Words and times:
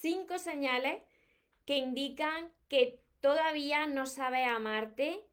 cinco 0.00 0.38
señales 0.38 1.02
que 1.64 1.76
indican 1.76 2.50
que 2.68 3.00
todavía 3.20 3.86
no 3.86 4.06
sabes 4.06 4.46
amarte 4.46 5.24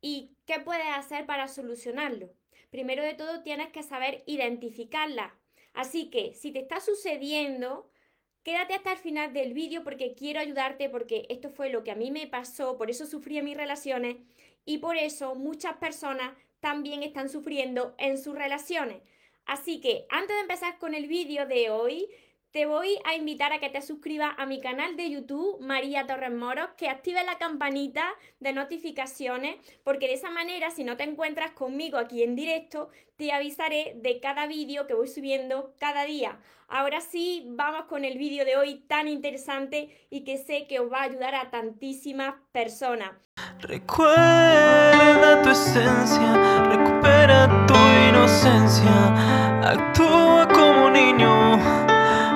y 0.00 0.30
qué 0.46 0.60
puedes 0.60 0.88
hacer 0.94 1.26
para 1.26 1.48
solucionarlo. 1.48 2.30
Primero 2.70 3.02
de 3.02 3.14
todo 3.14 3.42
tienes 3.42 3.68
que 3.68 3.82
saber 3.82 4.22
identificarla. 4.26 5.34
Así 5.72 6.10
que 6.10 6.34
si 6.34 6.52
te 6.52 6.60
está 6.60 6.80
sucediendo, 6.80 7.88
quédate 8.42 8.74
hasta 8.74 8.92
el 8.92 8.98
final 8.98 9.32
del 9.32 9.54
vídeo 9.54 9.84
porque 9.84 10.14
quiero 10.14 10.40
ayudarte 10.40 10.88
porque 10.88 11.26
esto 11.28 11.50
fue 11.50 11.70
lo 11.70 11.84
que 11.84 11.90
a 11.90 11.96
mí 11.96 12.10
me 12.10 12.26
pasó, 12.26 12.76
por 12.76 12.90
eso 12.90 13.06
sufrí 13.06 13.38
en 13.38 13.44
mis 13.44 13.56
relaciones 13.56 14.16
y 14.64 14.78
por 14.78 14.96
eso 14.96 15.34
muchas 15.34 15.76
personas 15.76 16.32
también 16.60 17.02
están 17.02 17.28
sufriendo 17.28 17.94
en 17.98 18.18
sus 18.18 18.34
relaciones. 18.34 19.02
Así 19.46 19.80
que 19.80 20.06
antes 20.08 20.34
de 20.34 20.40
empezar 20.40 20.78
con 20.78 20.94
el 20.94 21.06
vídeo 21.06 21.46
de 21.46 21.70
hoy, 21.70 22.08
te 22.54 22.66
voy 22.66 23.00
a 23.04 23.16
invitar 23.16 23.52
a 23.52 23.58
que 23.58 23.68
te 23.68 23.82
suscribas 23.82 24.32
a 24.38 24.46
mi 24.46 24.60
canal 24.60 24.96
de 24.96 25.10
YouTube, 25.10 25.58
María 25.58 26.06
Torres 26.06 26.32
Moros, 26.32 26.68
que 26.76 26.88
actives 26.88 27.26
la 27.26 27.36
campanita 27.36 28.04
de 28.38 28.52
notificaciones, 28.52 29.56
porque 29.82 30.06
de 30.06 30.14
esa 30.14 30.30
manera, 30.30 30.70
si 30.70 30.84
no 30.84 30.96
te 30.96 31.02
encuentras 31.02 31.50
conmigo 31.50 31.98
aquí 31.98 32.22
en 32.22 32.36
directo, 32.36 32.90
te 33.16 33.32
avisaré 33.32 33.94
de 33.96 34.20
cada 34.20 34.46
vídeo 34.46 34.86
que 34.86 34.94
voy 34.94 35.08
subiendo 35.08 35.74
cada 35.80 36.04
día. 36.04 36.38
Ahora 36.68 37.00
sí, 37.00 37.44
vamos 37.48 37.86
con 37.86 38.04
el 38.04 38.18
vídeo 38.18 38.44
de 38.44 38.56
hoy 38.56 38.84
tan 38.86 39.08
interesante 39.08 40.06
y 40.08 40.22
que 40.22 40.38
sé 40.38 40.68
que 40.68 40.78
os 40.78 40.92
va 40.92 41.00
a 41.00 41.04
ayudar 41.04 41.34
a 41.34 41.50
tantísimas 41.50 42.36
personas. 42.52 43.14
Recuerda 43.58 45.42
tu 45.42 45.50
esencia, 45.50 46.62
recupera 46.70 47.66
tu 47.66 47.74
inocencia, 48.10 49.60
actúa 49.72 50.46
como 50.46 50.90
niño 50.90 51.33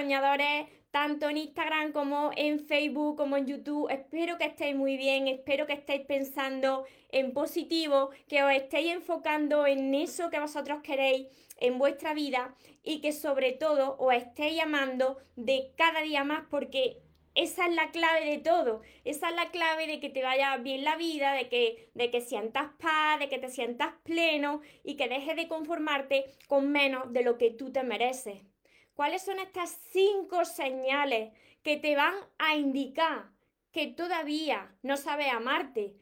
Soñadores 0.00 0.66
tanto 0.90 1.28
en 1.28 1.36
Instagram 1.36 1.92
como 1.92 2.30
en 2.34 2.58
Facebook, 2.58 3.18
como 3.18 3.36
en 3.36 3.46
YouTube. 3.46 3.90
Espero 3.90 4.38
que 4.38 4.46
estéis 4.46 4.74
muy 4.74 4.96
bien, 4.96 5.28
espero 5.28 5.66
que 5.66 5.74
estéis 5.74 6.06
pensando 6.06 6.86
en 7.10 7.34
positivo, 7.34 8.08
que 8.26 8.42
os 8.42 8.50
estéis 8.50 8.92
enfocando 8.92 9.66
en 9.66 9.94
eso 9.94 10.30
que 10.30 10.40
vosotros 10.40 10.80
queréis 10.82 11.26
en 11.58 11.78
vuestra 11.78 12.14
vida 12.14 12.54
y 12.82 13.02
que 13.02 13.12
sobre 13.12 13.52
todo 13.52 13.98
os 13.98 14.14
estéis 14.14 14.62
amando 14.62 15.18
de 15.36 15.70
cada 15.76 16.00
día 16.00 16.24
más 16.24 16.44
porque 16.48 16.96
esa 17.34 17.66
es 17.66 17.74
la 17.74 17.90
clave 17.90 18.24
de 18.24 18.38
todo. 18.38 18.80
Esa 19.04 19.28
es 19.28 19.36
la 19.36 19.50
clave 19.50 19.86
de 19.86 20.00
que 20.00 20.08
te 20.08 20.22
vaya 20.22 20.56
bien 20.56 20.82
la 20.82 20.96
vida, 20.96 21.34
de 21.34 21.50
que, 21.50 21.90
de 21.92 22.10
que 22.10 22.22
sientas 22.22 22.70
paz, 22.80 23.18
de 23.18 23.28
que 23.28 23.38
te 23.38 23.50
sientas 23.50 23.92
pleno 24.02 24.62
y 24.82 24.96
que 24.96 25.08
dejes 25.08 25.36
de 25.36 25.46
conformarte 25.46 26.24
con 26.48 26.72
menos 26.72 27.12
de 27.12 27.22
lo 27.22 27.36
que 27.36 27.50
tú 27.50 27.70
te 27.70 27.82
mereces. 27.82 28.49
¿Cuáles 28.94 29.22
son 29.22 29.38
estas 29.38 29.78
cinco 29.90 30.44
señales 30.44 31.32
que 31.62 31.76
te 31.76 31.96
van 31.96 32.14
a 32.38 32.56
indicar 32.56 33.30
que 33.72 33.86
todavía 33.86 34.74
no 34.82 34.96
sabes 34.96 35.32
amarte? 35.32 35.94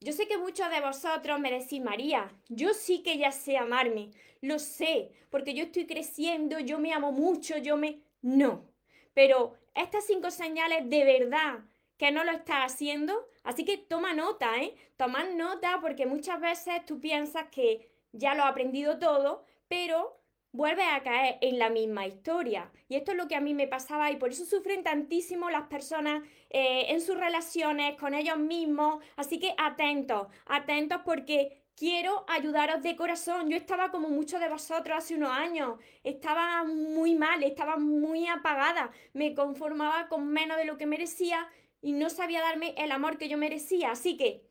Yo 0.00 0.12
sé 0.12 0.26
que 0.26 0.38
muchos 0.38 0.68
de 0.70 0.80
vosotros 0.80 1.38
me 1.38 1.52
decís, 1.52 1.80
María, 1.80 2.32
yo 2.48 2.74
sí 2.74 3.02
que 3.04 3.18
ya 3.18 3.30
sé 3.30 3.56
amarme, 3.56 4.10
lo 4.40 4.58
sé, 4.58 5.12
porque 5.30 5.54
yo 5.54 5.64
estoy 5.64 5.86
creciendo, 5.86 6.58
yo 6.58 6.78
me 6.80 6.92
amo 6.92 7.12
mucho, 7.12 7.56
yo 7.58 7.76
me... 7.76 8.00
No, 8.20 8.68
pero 9.14 9.54
estas 9.74 10.06
cinco 10.06 10.30
señales 10.30 10.88
de 10.90 11.04
verdad 11.04 11.60
que 11.96 12.10
no 12.10 12.24
lo 12.24 12.32
estás 12.32 12.72
haciendo, 12.72 13.28
así 13.44 13.64
que 13.64 13.78
toma 13.78 14.12
nota, 14.12 14.60
¿eh? 14.60 14.74
Toma 14.96 15.22
nota 15.24 15.78
porque 15.80 16.06
muchas 16.06 16.40
veces 16.40 16.84
tú 16.84 17.00
piensas 17.00 17.46
que 17.52 17.88
ya 18.10 18.34
lo 18.34 18.42
has 18.42 18.50
aprendido 18.50 18.98
todo, 18.98 19.44
pero 19.68 20.21
vuelve 20.52 20.84
a 20.84 21.02
caer 21.02 21.38
en 21.40 21.58
la 21.58 21.70
misma 21.70 22.06
historia. 22.06 22.70
Y 22.88 22.96
esto 22.96 23.12
es 23.12 23.16
lo 23.16 23.26
que 23.26 23.36
a 23.36 23.40
mí 23.40 23.54
me 23.54 23.66
pasaba 23.66 24.10
y 24.10 24.16
por 24.16 24.30
eso 24.30 24.44
sufren 24.44 24.82
tantísimo 24.84 25.50
las 25.50 25.66
personas 25.68 26.22
eh, 26.50 26.86
en 26.88 27.00
sus 27.00 27.16
relaciones 27.16 27.96
con 27.98 28.14
ellos 28.14 28.38
mismos. 28.38 29.02
Así 29.16 29.38
que 29.38 29.54
atentos, 29.56 30.28
atentos 30.46 31.00
porque 31.04 31.62
quiero 31.74 32.24
ayudaros 32.28 32.82
de 32.82 32.96
corazón. 32.96 33.48
Yo 33.48 33.56
estaba 33.56 33.90
como 33.90 34.08
muchos 34.08 34.40
de 34.40 34.48
vosotros 34.48 34.98
hace 34.98 35.14
unos 35.14 35.30
años. 35.30 35.80
Estaba 36.04 36.64
muy 36.64 37.14
mal, 37.14 37.42
estaba 37.42 37.76
muy 37.76 38.26
apagada. 38.28 38.90
Me 39.14 39.34
conformaba 39.34 40.08
con 40.08 40.28
menos 40.28 40.58
de 40.58 40.66
lo 40.66 40.76
que 40.76 40.86
merecía 40.86 41.48
y 41.80 41.92
no 41.92 42.10
sabía 42.10 42.40
darme 42.40 42.74
el 42.76 42.92
amor 42.92 43.18
que 43.18 43.28
yo 43.28 43.38
merecía. 43.38 43.90
Así 43.90 44.16
que 44.16 44.46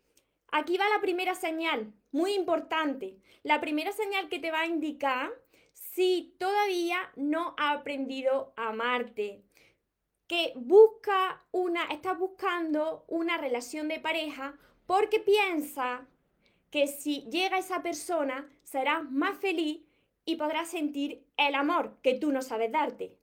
aquí 0.52 0.78
va 0.78 0.90
la 0.90 1.02
primera 1.02 1.36
señal, 1.36 1.94
muy 2.12 2.34
importante. 2.34 3.18
La 3.44 3.62
primera 3.62 3.92
señal 3.92 4.30
que 4.30 4.40
te 4.40 4.52
va 4.52 4.62
a 4.62 4.68
indicar 4.68 5.32
si 5.94 6.36
todavía 6.38 7.12
no 7.16 7.54
ha 7.58 7.72
aprendido 7.72 8.54
a 8.56 8.70
amarte, 8.70 9.44
que 10.28 10.54
busca 10.56 11.44
una, 11.52 11.84
está 11.86 12.14
buscando 12.14 13.04
una 13.08 13.38
relación 13.38 13.90
de 13.90 14.00
pareja 14.00 14.58
porque 14.86 15.20
piensa 15.20 16.08
que 16.70 16.88
si 16.88 17.24
llega 17.30 17.58
esa 17.58 17.84
persona 17.84 18.50
será 18.64 19.02
más 19.02 19.38
feliz 19.40 19.82
y 20.24 20.38
podrás 20.38 20.70
sentir 20.70 21.26
el 21.36 21.56
amor 21.56 21.98
que 22.02 22.14
tú 22.14 22.32
no 22.32 22.42
sabes 22.42 22.72
darte. 22.72 23.18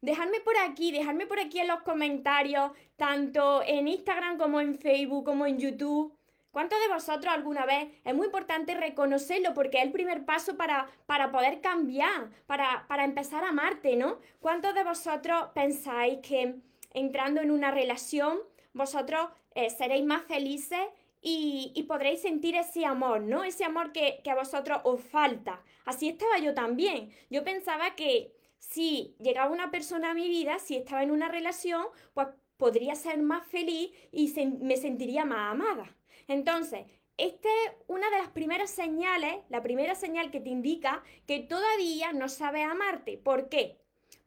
Dejadme 0.00 0.40
por 0.40 0.56
aquí, 0.56 0.92
dejadme 0.92 1.26
por 1.26 1.38
aquí 1.38 1.58
en 1.58 1.68
los 1.68 1.82
comentarios, 1.82 2.72
tanto 2.96 3.62
en 3.62 3.86
Instagram 3.86 4.38
como 4.38 4.62
en 4.62 4.78
Facebook 4.78 5.26
como 5.26 5.44
en 5.44 5.58
YouTube, 5.58 6.16
¿Cuántos 6.50 6.80
de 6.80 6.92
vosotros 6.92 7.32
alguna 7.32 7.64
vez 7.64 7.88
es 8.04 8.14
muy 8.14 8.26
importante 8.26 8.74
reconocerlo 8.74 9.54
porque 9.54 9.78
es 9.78 9.84
el 9.84 9.92
primer 9.92 10.24
paso 10.24 10.56
para, 10.56 10.88
para 11.06 11.30
poder 11.30 11.60
cambiar, 11.60 12.30
para, 12.46 12.86
para 12.88 13.04
empezar 13.04 13.44
a 13.44 13.50
amarte, 13.50 13.96
¿no? 13.96 14.18
¿Cuántos 14.40 14.74
de 14.74 14.82
vosotros 14.82 15.50
pensáis 15.54 16.18
que 16.20 16.56
entrando 16.92 17.40
en 17.40 17.50
una 17.50 17.70
relación 17.70 18.38
vosotros 18.72 19.28
eh, 19.54 19.70
seréis 19.70 20.04
más 20.04 20.22
felices 20.24 20.80
y, 21.22 21.72
y, 21.74 21.82
podréis 21.82 22.22
sentir 22.22 22.56
ese 22.56 22.86
amor, 22.86 23.20
¿no? 23.20 23.44
Ese 23.44 23.64
amor 23.64 23.92
que, 23.92 24.20
que 24.24 24.30
a 24.30 24.34
vosotros 24.34 24.80
os 24.84 25.02
falta. 25.02 25.60
Así 25.84 26.08
estaba 26.08 26.38
yo 26.38 26.54
también. 26.54 27.10
Yo 27.28 27.44
pensaba 27.44 27.94
que 27.94 28.32
si 28.58 29.14
llegaba 29.18 29.52
una 29.52 29.70
persona 29.70 30.12
a 30.12 30.14
mi 30.14 30.28
vida, 30.28 30.58
si 30.58 30.76
estaba 30.76 31.02
en 31.02 31.10
una 31.10 31.28
relación, 31.28 31.84
pues 32.14 32.28
podría 32.56 32.94
ser 32.94 33.20
más 33.20 33.46
feliz 33.46 33.90
y 34.12 34.32
me 34.62 34.76
sentiría 34.76 35.24
más 35.24 35.52
amada. 35.52 35.94
Entonces, 36.30 36.86
esta 37.16 37.48
es 37.48 37.72
una 37.88 38.08
de 38.08 38.18
las 38.18 38.28
primeras 38.28 38.70
señales, 38.70 39.34
la 39.48 39.64
primera 39.64 39.96
señal 39.96 40.30
que 40.30 40.38
te 40.38 40.48
indica 40.48 41.02
que 41.26 41.40
todavía 41.40 42.12
no 42.12 42.28
sabes 42.28 42.64
amarte. 42.64 43.18
¿Por 43.18 43.48
qué? 43.48 43.80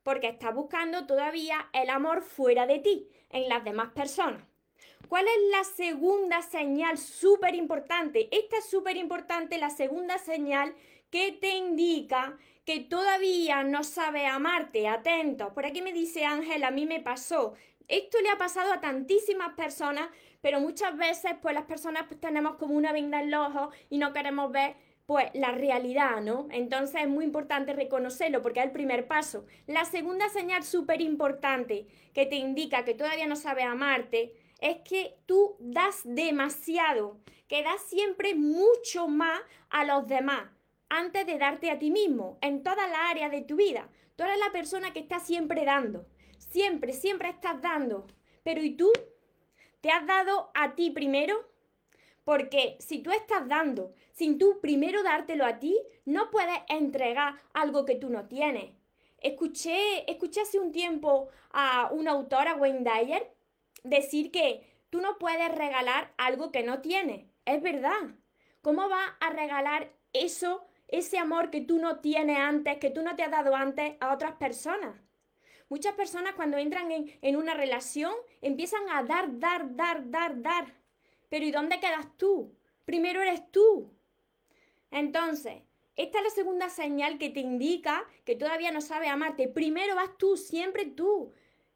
Porque 0.03 0.27
estás 0.27 0.53
buscando 0.53 1.07
todavía 1.07 1.69
el 1.71 1.89
amor 1.89 2.21
fuera 2.21 2.67
de 2.67 2.79
ti, 2.79 3.07
en 3.29 3.47
las 3.47 3.63
demás 3.63 3.93
personas. 3.93 4.43
¿Cuál 5.07 5.27
es 5.27 5.51
la 5.51 5.63
segunda 5.63 6.41
señal 6.41 6.97
súper 6.97 7.55
importante? 7.55 8.27
Esta 8.31 8.57
es 8.57 8.65
súper 8.65 8.97
importante, 8.97 9.57
la 9.57 9.69
segunda 9.69 10.17
señal 10.17 10.75
que 11.09 11.31
te 11.31 11.55
indica 11.55 12.37
que 12.65 12.79
todavía 12.79 13.63
no 13.63 13.83
sabes 13.83 14.25
amarte. 14.27 14.87
Atento. 14.87 15.53
Por 15.53 15.65
aquí 15.65 15.81
me 15.81 15.93
dice 15.93 16.25
Ángel, 16.25 16.63
a 16.63 16.71
mí 16.71 16.85
me 16.85 16.99
pasó. 16.99 17.53
Esto 17.87 18.19
le 18.21 18.29
ha 18.29 18.37
pasado 18.37 18.73
a 18.73 18.81
tantísimas 18.81 19.53
personas 19.53 20.09
pero 20.43 20.59
muchas 20.59 20.97
veces 20.97 21.31
pues 21.41 21.55
las 21.55 21.63
personas 21.63 22.03
pues, 22.05 22.19
tenemos 22.19 22.57
como 22.57 22.75
una 22.75 22.91
venda 22.91 23.21
en 23.21 23.31
los 23.31 23.47
ojos 23.47 23.73
y 23.89 23.97
no 23.97 24.11
queremos 24.11 24.51
ver 24.51 24.75
pues 25.05 25.27
la 25.33 25.51
realidad, 25.51 26.21
¿no? 26.21 26.47
Entonces 26.51 27.03
es 27.03 27.07
muy 27.07 27.23
importante 27.23 27.71
reconocerlo 27.71 28.41
porque 28.41 28.59
es 28.59 28.65
el 28.65 28.73
primer 28.73 29.07
paso. 29.07 29.45
La 29.67 29.85
segunda 29.85 30.27
señal 30.27 30.63
súper 30.63 30.99
importante 30.99 31.87
que 32.13 32.25
te 32.25 32.35
indica 32.35 32.83
que 32.83 32.93
todavía 32.93 33.25
no 33.25 33.37
sabes 33.37 33.63
amarte 33.63 34.33
es 34.59 34.79
que 34.83 35.15
tú 35.25 35.55
das 35.61 36.01
demasiado, 36.03 37.21
que 37.47 37.63
das 37.63 37.81
siempre 37.83 38.35
mucho 38.35 39.07
más 39.07 39.39
a 39.69 39.85
los 39.85 40.07
demás 40.07 40.43
antes 40.89 41.25
de 41.25 41.37
darte 41.37 41.71
a 41.71 41.79
ti 41.79 41.89
mismo 41.89 42.37
en 42.41 42.63
toda 42.63 42.85
la 42.87 43.09
área 43.09 43.29
de 43.29 43.43
tu 43.43 43.55
vida. 43.55 43.87
Tú 44.17 44.23
eres 44.23 44.39
la 44.39 44.51
persona 44.51 44.91
que 44.91 44.99
está 44.99 45.19
siempre 45.19 45.63
dando, 45.63 46.05
siempre, 46.53 46.93
siempre 46.93 47.29
estás 47.29 47.61
dando. 47.61 48.07
Pero 48.43 48.63
¿y 48.63 48.77
tú? 48.77 48.91
¿Te 49.81 49.89
has 49.89 50.05
dado 50.05 50.51
a 50.53 50.75
ti 50.75 50.91
primero? 50.91 51.35
Porque 52.23 52.77
si 52.79 52.99
tú 52.99 53.11
estás 53.11 53.47
dando 53.49 53.93
sin 54.13 54.37
tú 54.37 54.59
primero 54.61 55.03
dártelo 55.03 55.45
a 55.45 55.59
ti, 55.59 55.77
no 56.05 56.29
puedes 56.29 56.59
entregar 56.69 57.35
algo 57.53 57.83
que 57.83 57.95
tú 57.95 58.09
no 58.09 58.27
tienes. 58.27 58.71
Escuché, 59.17 60.09
escuché 60.09 60.41
hace 60.41 60.59
un 60.59 60.71
tiempo 60.71 61.29
a 61.51 61.89
una 61.91 62.11
autora, 62.11 62.55
Wayne 62.55 62.89
Dyer, 62.89 63.35
decir 63.83 64.31
que 64.31 64.65
tú 64.89 65.01
no 65.01 65.17
puedes 65.17 65.53
regalar 65.53 66.13
algo 66.17 66.51
que 66.51 66.63
no 66.63 66.81
tienes. 66.81 67.25
Es 67.45 67.61
verdad. 67.61 68.15
¿Cómo 68.61 68.87
vas 68.87 69.11
a 69.19 69.31
regalar 69.31 69.91
eso 70.13 70.65
ese 70.87 71.17
amor 71.17 71.49
que 71.49 71.61
tú 71.61 71.79
no 71.79 71.99
tienes 71.99 72.37
antes, 72.37 72.77
que 72.77 72.91
tú 72.91 73.01
no 73.01 73.15
te 73.15 73.23
has 73.23 73.31
dado 73.31 73.55
antes 73.55 73.95
a 73.99 74.13
otras 74.13 74.33
personas. 74.33 74.95
Muchas 75.69 75.93
personas 75.93 76.33
cuando 76.35 76.57
entran 76.57 76.91
en, 76.91 77.17
en 77.21 77.35
una 77.35 77.53
relación 77.53 78.13
empiezan 78.41 78.89
a 78.89 79.03
dar, 79.03 79.39
dar, 79.39 79.75
dar, 79.75 80.09
dar, 80.09 80.41
dar. 80.41 80.73
Pero 81.29 81.45
¿y 81.45 81.51
dónde 81.51 81.79
quedas 81.79 82.07
tú? 82.17 82.55
Primero 82.85 83.21
eres 83.21 83.49
tú. 83.51 83.91
Entonces, 84.91 85.63
esta 85.95 86.17
es 86.17 86.23
la 86.23 86.29
segunda 86.31 86.69
señal 86.69 87.17
que 87.17 87.29
te 87.29 87.39
indica 87.39 88.03
que 88.25 88.35
todavía 88.35 88.71
no 88.71 88.81
sabes 88.81 89.09
amarte. 89.09 89.47
Primero 89.47 89.95
vas 89.95 90.17
tú, 90.17 90.37
siempre 90.37 90.85
tú. 90.85 91.31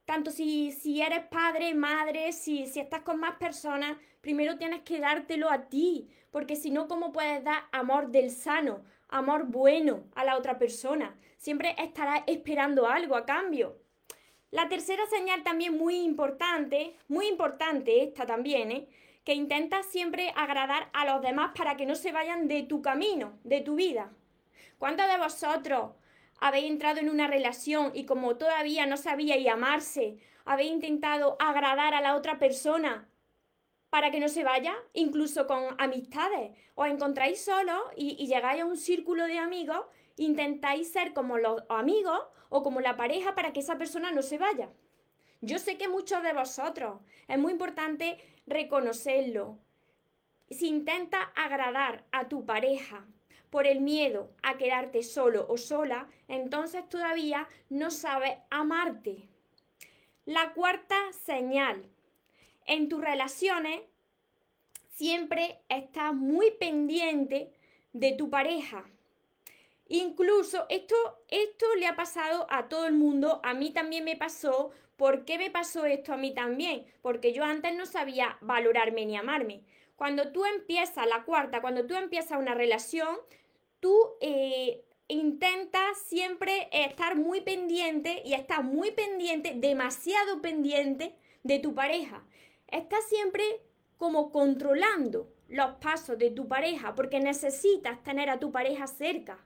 Tanto 0.06 0.31
si, 0.31 0.72
si 0.72 1.01
eres 1.01 1.25
padre, 1.28 1.74
madre, 1.74 2.31
si, 2.31 2.66
si 2.66 2.80
estás 2.80 3.01
con 3.01 3.19
más 3.19 3.36
personas, 3.36 3.98
primero 4.22 4.57
tienes 4.57 4.81
que 4.81 5.00
dártelo 5.00 5.50
a 5.50 5.69
ti. 5.69 6.10
Porque 6.31 6.56
si 6.56 6.72
no, 6.72 6.88
¿cómo 6.88 7.12
puedes 7.12 7.44
dar 7.44 7.63
amor 7.72 8.10
del 8.10 8.31
sano, 8.31 8.83
amor 9.07 9.45
bueno 9.48 10.06
a 10.16 10.24
la 10.24 10.38
otra 10.38 10.57
persona? 10.57 11.16
Siempre 11.38 11.75
estarás 11.78 12.24
esperando 12.28 12.88
algo 12.88 13.16
a 13.16 13.25
cambio. 13.25 13.78
La 14.51 14.68
tercera 14.69 15.06
señal 15.07 15.44
también 15.44 15.78
muy 15.78 15.95
importante, 16.00 16.95
muy 17.07 17.28
importante 17.28 18.04
esta 18.04 18.25
también, 18.25 18.72
¿eh? 18.72 18.88
que 19.24 19.34
intentas 19.34 19.86
siempre 19.86 20.31
agradar 20.38 20.89
a 20.94 21.06
los 21.06 21.22
demás 21.22 21.51
para 21.56 21.75
que 21.75 21.86
no 21.86 21.95
se 21.95 22.13
vayan 22.13 22.48
de 22.48 22.63
tu 22.63 22.81
camino, 22.81 23.38
de 23.44 23.60
tu 23.60 23.75
vida. 23.75 24.13
¿Cuántos 24.78 25.06
de 25.07 25.18
vosotros 25.18 25.92
habéis 26.39 26.72
entrado 26.72 27.00
en 27.00 27.10
una 27.10 27.28
relación 27.28 27.92
y 27.94 28.06
como 28.06 28.38
todavía 28.38 28.86
no 28.86 28.95
sabíais 28.95 29.48
amarse, 29.50 30.18
habéis 30.45 30.72
intentado 30.72 31.36
agradar 31.40 31.94
a 31.94 32.00
la 32.00 32.16
otra 32.16 32.40
persona 32.40 33.10
para 33.90 34.12
que 34.12 34.22
no 34.22 34.30
se 34.30 34.45
vaya, 34.45 34.75
incluso 34.94 35.45
con 35.45 35.75
amistades? 35.78 36.57
Os 36.75 36.88
encontráis 36.88 37.44
solos 37.44 37.81
y, 37.98 38.16
y 38.18 38.28
llegáis 38.28 38.62
a 38.62 38.66
un 38.66 38.78
círculo 38.78 39.25
de 39.25 39.40
amigos, 39.40 39.88
intentáis 40.18 40.92
ser 40.92 41.14
como 41.14 41.38
los 41.38 41.64
amigos 41.69 42.19
o 42.50 42.64
como 42.64 42.81
la 42.81 42.98
pareja 42.98 43.36
para 43.36 43.54
que 43.54 43.62
esa 43.62 43.78
persona 43.78 44.12
no 44.12 44.22
se 44.22 44.38
vaya. 44.38 44.69
Yo 45.42 45.60
sé 45.60 45.78
que 45.78 45.88
muchos 45.88 46.24
de 46.24 46.34
vosotros 46.34 47.00
es 47.28 47.38
muy 47.38 47.52
importante 47.52 48.18
reconocerlo. 48.46 49.60
Si 50.50 50.68
intentas 50.68 51.28
agradar 51.36 52.06
a 52.12 52.28
tu 52.28 52.46
pareja 52.46 53.06
por 53.50 53.68
el 53.68 53.81
miedo 53.81 54.31
a 54.42 54.58
quedarte 54.58 55.04
solo 55.04 55.46
o 55.48 55.58
sola, 55.58 56.10
entonces 56.28 56.88
todavía 56.90 57.48
no 57.69 57.92
sabes 57.92 58.38
amarte. 58.50 59.30
La 60.25 60.54
cuarta 60.54 60.96
señal. 61.14 61.90
En 62.66 62.90
tus 62.90 63.00
relaciones 63.00 63.81
siempre 64.90 65.62
estás 65.69 66.14
muy 66.14 66.52
pendiente 66.52 67.54
de 67.94 68.12
tu 68.14 68.30
pareja. 68.30 68.84
Incluso 69.89 70.66
esto, 70.69 70.95
esto 71.30 71.66
le 71.75 71.88
ha 71.88 71.95
pasado 71.95 72.48
a 72.50 72.68
todo 72.68 72.86
el 72.86 72.94
mundo, 72.94 73.39
a 73.44 73.54
mí 73.54 73.72
también 73.72 74.04
me 74.04 74.16
pasó 74.16 74.72
¿Por 74.98 75.25
qué 75.25 75.38
me 75.38 75.51
pasó 75.51 75.86
esto 75.86 76.12
a 76.12 76.18
mí 76.18 76.34
también? 76.34 76.86
Porque 77.04 77.31
yo 77.31 77.44
antes 77.44 77.75
no 77.75 77.86
sabía 77.86 78.38
valorarme 78.42 79.06
ni 79.06 79.16
amarme. 79.16 79.63
Cuando 79.95 80.31
tú 80.31 80.44
empiezas 80.44 81.07
la 81.07 81.24
cuarta, 81.24 81.62
cuando 81.62 81.86
tú 81.86 81.95
empiezas 81.95 82.39
una 82.39 82.56
relación, 82.56 83.16
tú 83.80 83.95
eh, 84.22 84.84
intentas 85.07 86.00
siempre 86.07 86.68
estar 86.72 87.16
muy 87.16 87.42
pendiente 87.42 88.24
y 88.25 88.33
estás 88.33 88.63
muy 88.63 88.90
pendiente, 88.92 89.54
demasiado 89.56 90.42
pendiente 90.42 91.16
de 91.44 91.60
tu 91.60 91.75
pareja. 91.75 92.25
Estás 92.68 93.07
siempre 93.07 93.44
como 93.98 94.31
controlando 94.31 95.31
los 95.48 95.75
pasos 95.75 96.18
de 96.18 96.31
tu 96.31 96.48
pareja 96.48 96.95
porque 96.95 97.19
necesitas 97.19 98.01
tener 98.01 98.31
a 98.31 98.40
tu 98.40 98.51
pareja 98.51 98.88
cerca. 98.88 99.45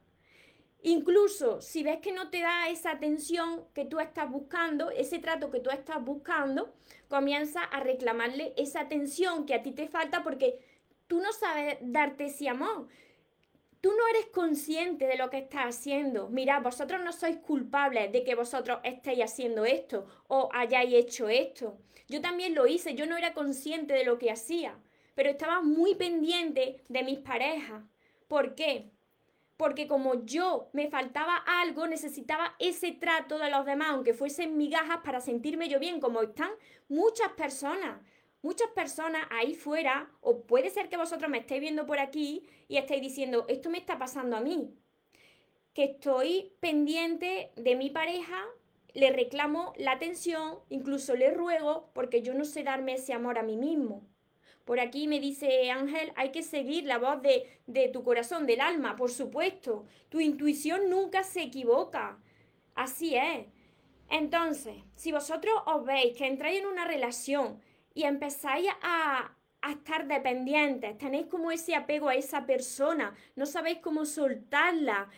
Incluso 0.84 1.60
si 1.60 1.84
ves 1.84 2.00
que 2.00 2.10
no 2.10 2.28
te 2.30 2.40
da 2.40 2.68
esa 2.68 2.90
atención 2.90 3.64
que 3.72 3.84
tú 3.84 4.00
estás 4.00 4.28
buscando, 4.28 4.90
ese 4.90 5.20
trato 5.20 5.50
que 5.50 5.60
tú 5.60 5.70
estás 5.70 6.04
buscando, 6.04 6.74
comienza 7.08 7.62
a 7.62 7.78
reclamarle 7.80 8.52
esa 8.56 8.80
atención 8.80 9.46
que 9.46 9.54
a 9.54 9.62
ti 9.62 9.70
te 9.70 9.86
falta 9.86 10.24
porque 10.24 10.58
tú 11.06 11.20
no 11.20 11.32
sabes 11.32 11.78
darte 11.80 12.24
ese 12.24 12.48
amor. 12.48 12.88
Tú 13.80 13.90
no 13.90 14.08
eres 14.08 14.26
consciente 14.26 15.06
de 15.06 15.16
lo 15.16 15.30
que 15.30 15.38
estás 15.38 15.76
haciendo. 15.76 16.28
Mira, 16.28 16.58
vosotros 16.58 17.00
no 17.04 17.12
sois 17.12 17.36
culpables 17.38 18.10
de 18.10 18.24
que 18.24 18.34
vosotros 18.34 18.80
estéis 18.82 19.24
haciendo 19.24 19.64
esto 19.64 20.06
o 20.26 20.48
hayáis 20.52 20.94
hecho 20.94 21.28
esto. 21.28 21.78
Yo 22.08 22.20
también 22.20 22.54
lo 22.54 22.66
hice, 22.66 22.94
yo 22.94 23.06
no 23.06 23.16
era 23.16 23.34
consciente 23.34 23.94
de 23.94 24.04
lo 24.04 24.18
que 24.18 24.30
hacía, 24.32 24.78
pero 25.14 25.30
estaba 25.30 25.62
muy 25.62 25.94
pendiente 25.94 26.82
de 26.88 27.02
mis 27.04 27.18
parejas. 27.18 27.84
¿Por 28.26 28.54
qué? 28.54 28.90
Porque 29.62 29.86
como 29.86 30.24
yo 30.24 30.70
me 30.72 30.88
faltaba 30.88 31.36
algo, 31.36 31.86
necesitaba 31.86 32.56
ese 32.58 32.90
trato 32.90 33.38
de 33.38 33.48
los 33.48 33.64
demás, 33.64 33.90
aunque 33.90 34.12
fuesen 34.12 34.56
migajas, 34.56 34.98
para 35.04 35.20
sentirme 35.20 35.68
yo 35.68 35.78
bien, 35.78 36.00
como 36.00 36.20
están 36.20 36.50
muchas 36.88 37.28
personas. 37.34 38.00
Muchas 38.42 38.68
personas 38.70 39.24
ahí 39.30 39.54
fuera, 39.54 40.10
o 40.20 40.42
puede 40.48 40.68
ser 40.70 40.88
que 40.88 40.96
vosotros 40.96 41.30
me 41.30 41.38
estéis 41.38 41.60
viendo 41.60 41.86
por 41.86 42.00
aquí 42.00 42.44
y 42.66 42.76
estéis 42.76 43.02
diciendo, 43.02 43.44
esto 43.46 43.70
me 43.70 43.78
está 43.78 44.00
pasando 44.00 44.36
a 44.36 44.40
mí, 44.40 44.74
que 45.74 45.84
estoy 45.84 46.56
pendiente 46.58 47.52
de 47.54 47.76
mi 47.76 47.88
pareja, 47.88 48.44
le 48.94 49.12
reclamo 49.12 49.74
la 49.76 49.92
atención, 49.92 50.58
incluso 50.70 51.14
le 51.14 51.30
ruego, 51.30 51.92
porque 51.94 52.20
yo 52.20 52.34
no 52.34 52.44
sé 52.44 52.64
darme 52.64 52.94
ese 52.94 53.12
amor 53.12 53.38
a 53.38 53.44
mí 53.44 53.56
mismo. 53.56 54.11
Por 54.64 54.80
aquí 54.80 55.08
me 55.08 55.20
dice 55.20 55.70
Ángel, 55.70 56.12
hay 56.16 56.30
que 56.30 56.42
seguir 56.42 56.84
la 56.84 56.98
voz 56.98 57.20
de, 57.22 57.60
de 57.66 57.88
tu 57.88 58.02
corazón, 58.02 58.46
del 58.46 58.60
alma, 58.60 58.96
por 58.96 59.10
supuesto. 59.10 59.84
Tu 60.08 60.20
intuición 60.20 60.88
nunca 60.88 61.24
se 61.24 61.42
equivoca. 61.42 62.18
Así 62.74 63.16
es. 63.16 63.46
Entonces, 64.08 64.76
si 64.94 65.10
vosotros 65.10 65.54
os 65.66 65.84
veis 65.84 66.16
que 66.16 66.26
entráis 66.26 66.60
en 66.60 66.66
una 66.66 66.84
relación 66.84 67.60
y 67.94 68.04
empezáis 68.04 68.68
a, 68.82 69.34
a 69.62 69.70
estar 69.70 70.06
dependientes, 70.06 70.98
tenéis 70.98 71.26
como 71.26 71.50
ese 71.50 71.74
apego 71.74 72.08
a 72.08 72.14
esa 72.14 72.44
persona, 72.44 73.14
no 73.36 73.46
sabéis 73.46 73.78
cómo 73.78 74.04
soltarla, 74.04 75.08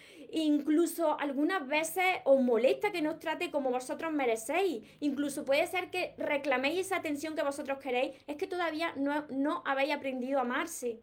incluso 0.43 1.19
algunas 1.19 1.67
veces 1.67 2.05
os 2.25 2.41
molesta 2.41 2.93
que 2.93 3.03
no 3.03 3.13
os 3.13 3.19
trate 3.19 3.51
como 3.51 3.71
vosotros 3.71 4.13
merecéis, 4.13 4.85
incluso 5.01 5.45
puede 5.45 5.67
ser 5.67 5.91
que 5.91 6.15
reclaméis 6.19 6.87
esa 6.87 6.97
atención 6.97 7.35
que 7.35 7.43
vosotros 7.43 7.79
queréis, 7.79 8.17
es 8.27 8.37
que 8.37 8.47
todavía 8.47 8.93
no, 8.97 9.27
no 9.31 9.63
habéis 9.65 9.95
aprendido 9.95 10.39
a 10.39 10.43
amarse. 10.43 11.01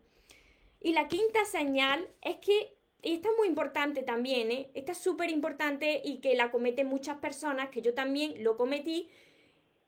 Y 0.79 0.93
la 0.93 1.07
quinta 1.07 1.45
señal 1.45 2.07
es 2.21 2.37
que, 2.37 2.75
y 3.01 3.13
esta 3.13 3.29
es 3.29 3.35
muy 3.37 3.47
importante 3.47 4.03
también, 4.03 4.51
¿eh? 4.51 4.71
esta 4.73 4.91
es 4.91 4.97
súper 4.97 5.29
importante 5.29 6.01
y 6.03 6.19
que 6.19 6.35
la 6.35 6.51
cometen 6.51 6.87
muchas 6.87 7.17
personas, 7.17 7.69
que 7.69 7.81
yo 7.81 7.93
también 7.93 8.43
lo 8.43 8.57
cometí, 8.57 9.09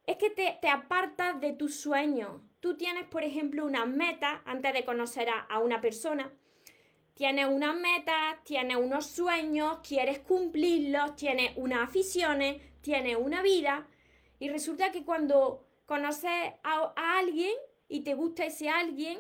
es 0.06 0.18
que 0.18 0.30
te, 0.30 0.58
te 0.62 0.68
apartas 0.68 1.40
de 1.40 1.54
tus 1.54 1.76
sueños 1.76 2.42
tú 2.64 2.78
tienes, 2.78 3.04
por 3.08 3.26
ejemplo, 3.26 3.66
una 3.66 3.86
meta 3.86 4.42
antes 4.46 4.72
de 4.72 4.86
conocer 4.86 5.28
a, 5.50 5.60
una 5.60 5.82
persona. 5.82 6.32
Tienes 7.14 7.48
una 7.48 7.74
meta, 7.74 8.40
tienes 8.44 8.78
unos 8.78 9.06
sueños, 9.06 9.80
quieres 9.88 10.20
cumplirlos, 10.20 11.16
tienes 11.16 11.52
unas 11.58 11.84
aficiones, 11.84 12.62
tienes 12.82 13.18
una 13.18 13.44
vida. 13.44 13.88
Y 14.40 14.50
resulta 14.50 14.92
que 14.92 15.06
cuando 15.06 15.64
conoces 15.86 16.32
a, 16.64 16.94
a 16.96 17.20
alguien 17.20 17.54
y 17.88 18.02
te 18.02 18.16
gusta 18.16 18.46
ese 18.46 18.70
alguien, 18.70 19.20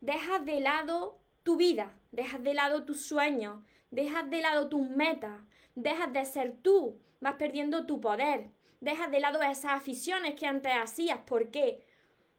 dejas 0.00 0.44
de 0.46 0.60
lado 0.60 1.18
tu 1.42 1.56
vida, 1.56 1.94
dejas 2.12 2.42
de 2.42 2.54
lado 2.54 2.84
tus 2.84 3.04
sueños, 3.06 3.62
dejas 3.90 4.28
de 4.30 4.40
lado 4.40 4.68
tus 4.68 4.88
metas, 4.88 5.42
dejas 5.74 6.12
de 6.12 6.24
ser 6.24 6.56
tú, 6.62 6.98
vas 7.20 7.34
perdiendo 7.34 7.84
tu 7.84 8.00
poder, 8.00 8.50
dejas 8.80 9.10
de 9.10 9.20
lado 9.20 9.42
esas 9.42 9.72
aficiones 9.72 10.34
que 10.34 10.46
antes 10.46 10.72
hacías. 10.72 11.18
¿Por 11.26 11.50
qué? 11.50 11.83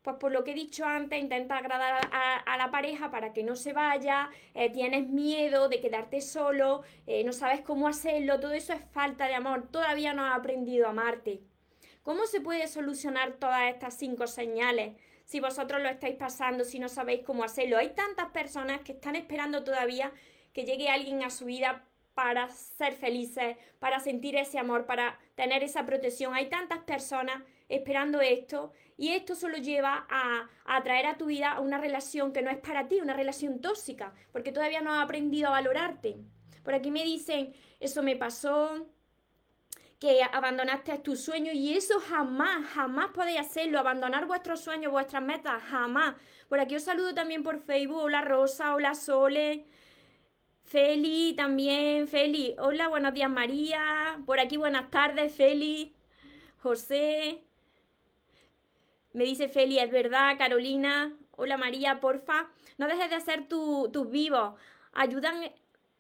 Pues 0.06 0.18
por 0.18 0.32
lo 0.32 0.44
que 0.44 0.52
he 0.52 0.54
dicho 0.54 0.86
antes, 0.86 1.20
intenta 1.20 1.58
agradar 1.58 2.08
a, 2.12 2.58
la 2.58 2.70
pareja 2.70 3.10
para 3.10 3.34
que 3.34 3.42
no 3.42 3.56
se 3.56 3.74
vaya, 3.74 4.30
eh, 4.54 4.70
tienes 4.70 5.08
miedo 5.10 5.68
de 5.68 5.82
quedarte 5.82 6.22
solo, 6.22 6.84
eh, 7.08 7.24
no 7.24 7.34
sabes 7.34 7.62
cómo 7.62 7.88
hacerlo, 7.88 8.40
todo 8.40 8.54
eso 8.54 8.72
es 8.72 8.82
falta 8.92 9.28
de 9.28 9.34
amor, 9.34 9.68
todavía 9.72 10.14
no 10.14 10.24
has 10.24 10.38
aprendido 10.38 10.86
a 10.86 10.92
amarte. 10.92 11.42
¿Cómo 12.04 12.28
se 12.28 12.40
puede 12.40 12.68
solucionar 12.68 13.34
todas 13.34 13.74
estas 13.74 13.96
cinco 13.96 14.28
señales? 14.28 14.96
Si 15.24 15.40
vosotros 15.40 15.82
lo 15.82 15.90
estáis 15.90 16.18
pasando, 16.18 16.66
si 16.66 16.78
no 16.78 16.88
sabéis 16.88 17.24
cómo 17.26 17.44
hacerlo. 17.44 17.80
Hay 17.80 17.96
tantas 17.96 18.30
personas 18.30 18.82
que 18.82 18.92
están 18.92 19.16
esperando 19.16 19.64
todavía 19.64 20.12
que 20.54 20.66
llegue 20.66 20.88
alguien 20.88 21.24
a 21.24 21.32
su 21.32 21.46
vida 21.46 21.84
para 22.14 22.48
ser 22.52 22.94
felices, 22.94 23.58
para 23.80 24.00
sentir 24.00 24.36
ese 24.36 24.60
amor, 24.60 24.86
para 24.86 25.18
tener 25.34 25.64
esa 25.64 25.84
protección. 25.84 26.36
Hay 26.36 26.48
tantas 26.48 26.80
personas 26.84 27.42
esperando 27.70 28.22
esto 28.22 28.72
y 28.98 29.10
esto 29.10 29.36
solo 29.36 29.58
lleva 29.58 30.06
a, 30.10 30.50
atraer 30.66 31.06
a 31.06 31.18
tu 31.18 31.26
vida 31.26 31.52
a 31.52 31.60
una 31.60 31.78
relación 31.78 32.32
que 32.32 32.42
no 32.42 32.50
es 32.50 32.58
para 32.58 32.88
ti, 32.88 33.02
una 33.02 33.14
relación 33.14 33.60
tóxica, 33.60 34.14
porque 34.32 34.52
todavía 34.52 34.82
no 34.82 34.94
has 34.94 35.04
aprendido 35.04 35.48
a 35.48 35.52
valorarte. 35.52 36.18
Por 36.64 36.74
aquí 36.74 36.92
me 36.92 37.04
dicen, 37.04 37.54
eso 37.80 38.02
me 38.02 38.16
pasó, 38.16 38.88
que 40.00 40.24
abandonaste 40.24 40.98
tus 41.00 41.22
sueños 41.22 41.56
y 41.56 41.74
eso 41.74 42.00
jamás, 42.00 42.68
jamás 42.70 43.12
podéis 43.12 43.40
hacerlo, 43.40 43.80
abandonar 43.80 44.26
vuestros 44.26 44.62
sueños, 44.62 44.92
vuestras 44.92 45.24
metas, 45.24 45.62
jamás. 45.64 46.16
Por 46.50 46.60
aquí 46.60 46.76
os 46.76 46.84
saludo 46.84 47.14
también 47.14 47.44
por 47.44 47.60
Facebook, 47.60 48.04
hola 48.04 48.22
Rosa, 48.22 48.76
hola 48.76 48.96
Sole. 48.96 49.66
Feli 50.64 51.34
también, 51.36 52.08
Feli. 52.08 52.56
Hola, 52.58 52.88
buenos 52.88 53.14
días 53.14 53.30
María. 53.30 54.20
Por 54.26 54.40
aquí 54.40 54.58
buenas 54.58 54.90
tardes, 54.90 55.34
Feli. 55.36 55.96
José. 56.58 57.45
Me 59.16 59.24
dice 59.24 59.48
Feli, 59.48 59.80
es 59.80 59.90
verdad, 59.92 60.38
Carolina. 60.38 61.14
Hola 61.32 61.56
María, 61.56 62.02
porfa. 62.02 62.50
No 62.78 62.86
dejes 62.86 63.10
de 63.10 63.16
hacer 63.16 63.48
tus 63.48 64.12
vivos. 64.12 64.60
Ayudan 64.92 65.54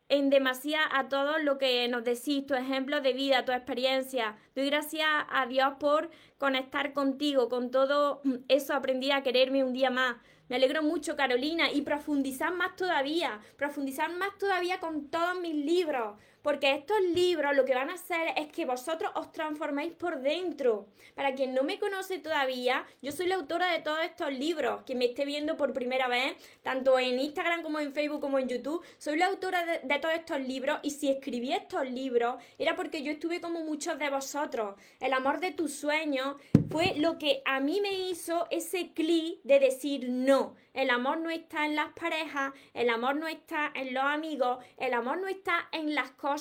en 0.10 0.29
demasía 0.29 0.81
a 0.91 1.07
todo 1.07 1.38
lo 1.39 1.57
que 1.57 1.88
nos 1.88 2.03
decís, 2.03 2.45
tu 2.45 2.55
ejemplo 2.55 3.00
de 3.00 3.13
vida, 3.13 3.45
tu 3.45 3.53
experiencia. 3.53 4.36
Doy 4.53 4.65
gracias 4.65 5.07
a 5.29 5.45
Dios 5.45 5.75
por 5.79 6.10
conectar 6.38 6.91
contigo, 6.91 7.48
con 7.48 7.72
todo 7.72 8.22
eso 8.50 8.74
aprendí 8.74 9.12
a 9.12 9.24
quererme 9.24 9.63
un 9.63 9.72
día 9.72 9.89
más. 9.89 10.17
Me 10.50 10.57
alegro 10.57 10.84
mucho, 10.84 11.15
Carolina, 11.15 11.72
y 11.72 11.84
profundizar 11.84 12.53
más 12.53 12.75
todavía, 12.75 13.39
profundizar 13.55 14.12
más 14.12 14.38
todavía 14.38 14.81
con 14.81 15.10
todos 15.10 15.39
mis 15.39 15.55
libros, 15.55 16.19
porque 16.45 16.75
estos 16.75 17.01
libros 17.01 17.55
lo 17.55 17.65
que 17.65 17.73
van 17.73 17.89
a 17.89 17.95
hacer 17.95 18.27
es 18.37 18.49
que 18.49 18.65
vosotros 18.65 19.11
os 19.15 19.31
transforméis 19.31 19.93
por 19.93 20.19
dentro. 20.21 20.85
Para 21.15 21.33
quien 21.33 21.55
no 21.55 21.63
me 21.63 21.79
conoce 21.79 22.19
todavía, 22.19 22.85
yo 23.01 23.11
soy 23.11 23.25
la 23.25 23.33
autora 23.33 23.71
de 23.71 23.79
todos 23.79 23.97
estos 24.03 24.31
libros, 24.31 24.83
que 24.83 24.93
me 24.93 25.05
esté 25.05 25.25
viendo 25.25 25.57
por 25.57 25.73
primera 25.73 26.07
vez, 26.07 26.35
tanto 26.61 26.99
en 26.99 27.17
Instagram 27.17 27.63
como 27.63 27.79
en 27.79 27.93
Facebook 27.93 28.21
como 28.21 28.37
en 28.37 28.47
YouTube. 28.47 28.85
Soy 28.99 29.17
la 29.17 29.25
autora 29.25 29.65
de, 29.65 29.79
de 29.79 29.99
todos 29.99 30.13
estos 30.13 30.39
libros 30.39 30.77
y 30.83 30.91
si 30.91 31.09
escribí 31.09 31.51
estos 31.51 31.89
libros 31.89 32.35
era 32.59 32.75
porque 32.75 33.01
yo 33.01 33.11
estuve 33.11 33.41
como 33.41 33.61
muchos 33.61 33.97
de 33.97 34.11
vosotros. 34.11 34.75
El 34.99 35.13
amor 35.13 35.39
de 35.39 35.49
tus 35.49 35.73
sueños 35.73 36.35
fue 36.69 36.93
lo 36.97 37.17
que 37.17 37.41
a 37.45 37.59
mí 37.59 37.81
me 37.81 37.93
hizo 37.93 38.45
ese 38.51 38.91
clic 38.93 39.39
de 39.43 39.59
decir 39.59 40.09
no. 40.09 40.55
El 40.75 40.89
amor 40.89 41.19
no 41.19 41.29
está 41.29 41.65
en 41.65 41.77
las 41.77 41.93
parejas, 41.93 42.51
el 42.73 42.89
amor 42.89 43.15
no 43.15 43.29
está 43.29 43.71
en 43.73 43.93
los 43.93 44.03
amigos, 44.03 44.57
el 44.77 44.93
amor 44.93 45.19
no 45.19 45.27
está 45.27 45.69
en 45.71 45.95
las 45.95 46.11
cosas, 46.11 46.34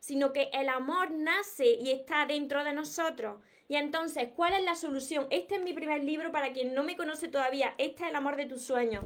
sino 0.00 0.32
que 0.32 0.50
el 0.52 0.68
amor 0.68 1.10
nace 1.10 1.66
y 1.66 1.90
está 1.90 2.26
dentro 2.26 2.64
de 2.64 2.72
nosotros. 2.72 3.40
Y 3.68 3.76
entonces, 3.76 4.30
¿cuál 4.34 4.54
es 4.54 4.62
la 4.62 4.74
solución? 4.74 5.26
Este 5.30 5.56
es 5.56 5.62
mi 5.62 5.72
primer 5.72 6.02
libro 6.02 6.32
para 6.32 6.52
quien 6.52 6.74
no 6.74 6.82
me 6.82 6.96
conoce 6.96 7.28
todavía. 7.28 7.74
Este 7.78 8.02
es 8.02 8.10
el 8.10 8.16
amor 8.16 8.36
de 8.36 8.46
tus 8.46 8.62
sueños. 8.62 9.04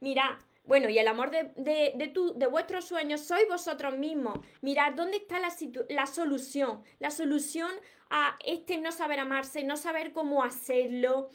Mira, 0.00 0.40
bueno, 0.64 0.88
y 0.88 0.98
el 0.98 1.08
amor 1.08 1.30
de, 1.30 1.52
de, 1.56 2.08
tu, 2.08 2.36
de 2.38 2.46
vuestros 2.46 2.84
sueños 2.84 3.20
sois 3.20 3.46
vosotros 3.48 3.96
mismos. 3.96 4.38
Mirad 4.60 4.94
dónde 4.94 5.18
está 5.18 5.38
la, 5.40 5.52
la 5.88 6.06
solución. 6.06 6.82
La 6.98 7.10
solución 7.10 7.70
a 8.10 8.36
este 8.44 8.78
no 8.78 8.92
saber 8.92 9.20
amarse, 9.20 9.64
no 9.64 9.76
saber 9.76 10.12
cómo 10.12 10.44
hacerlo, 10.44 11.30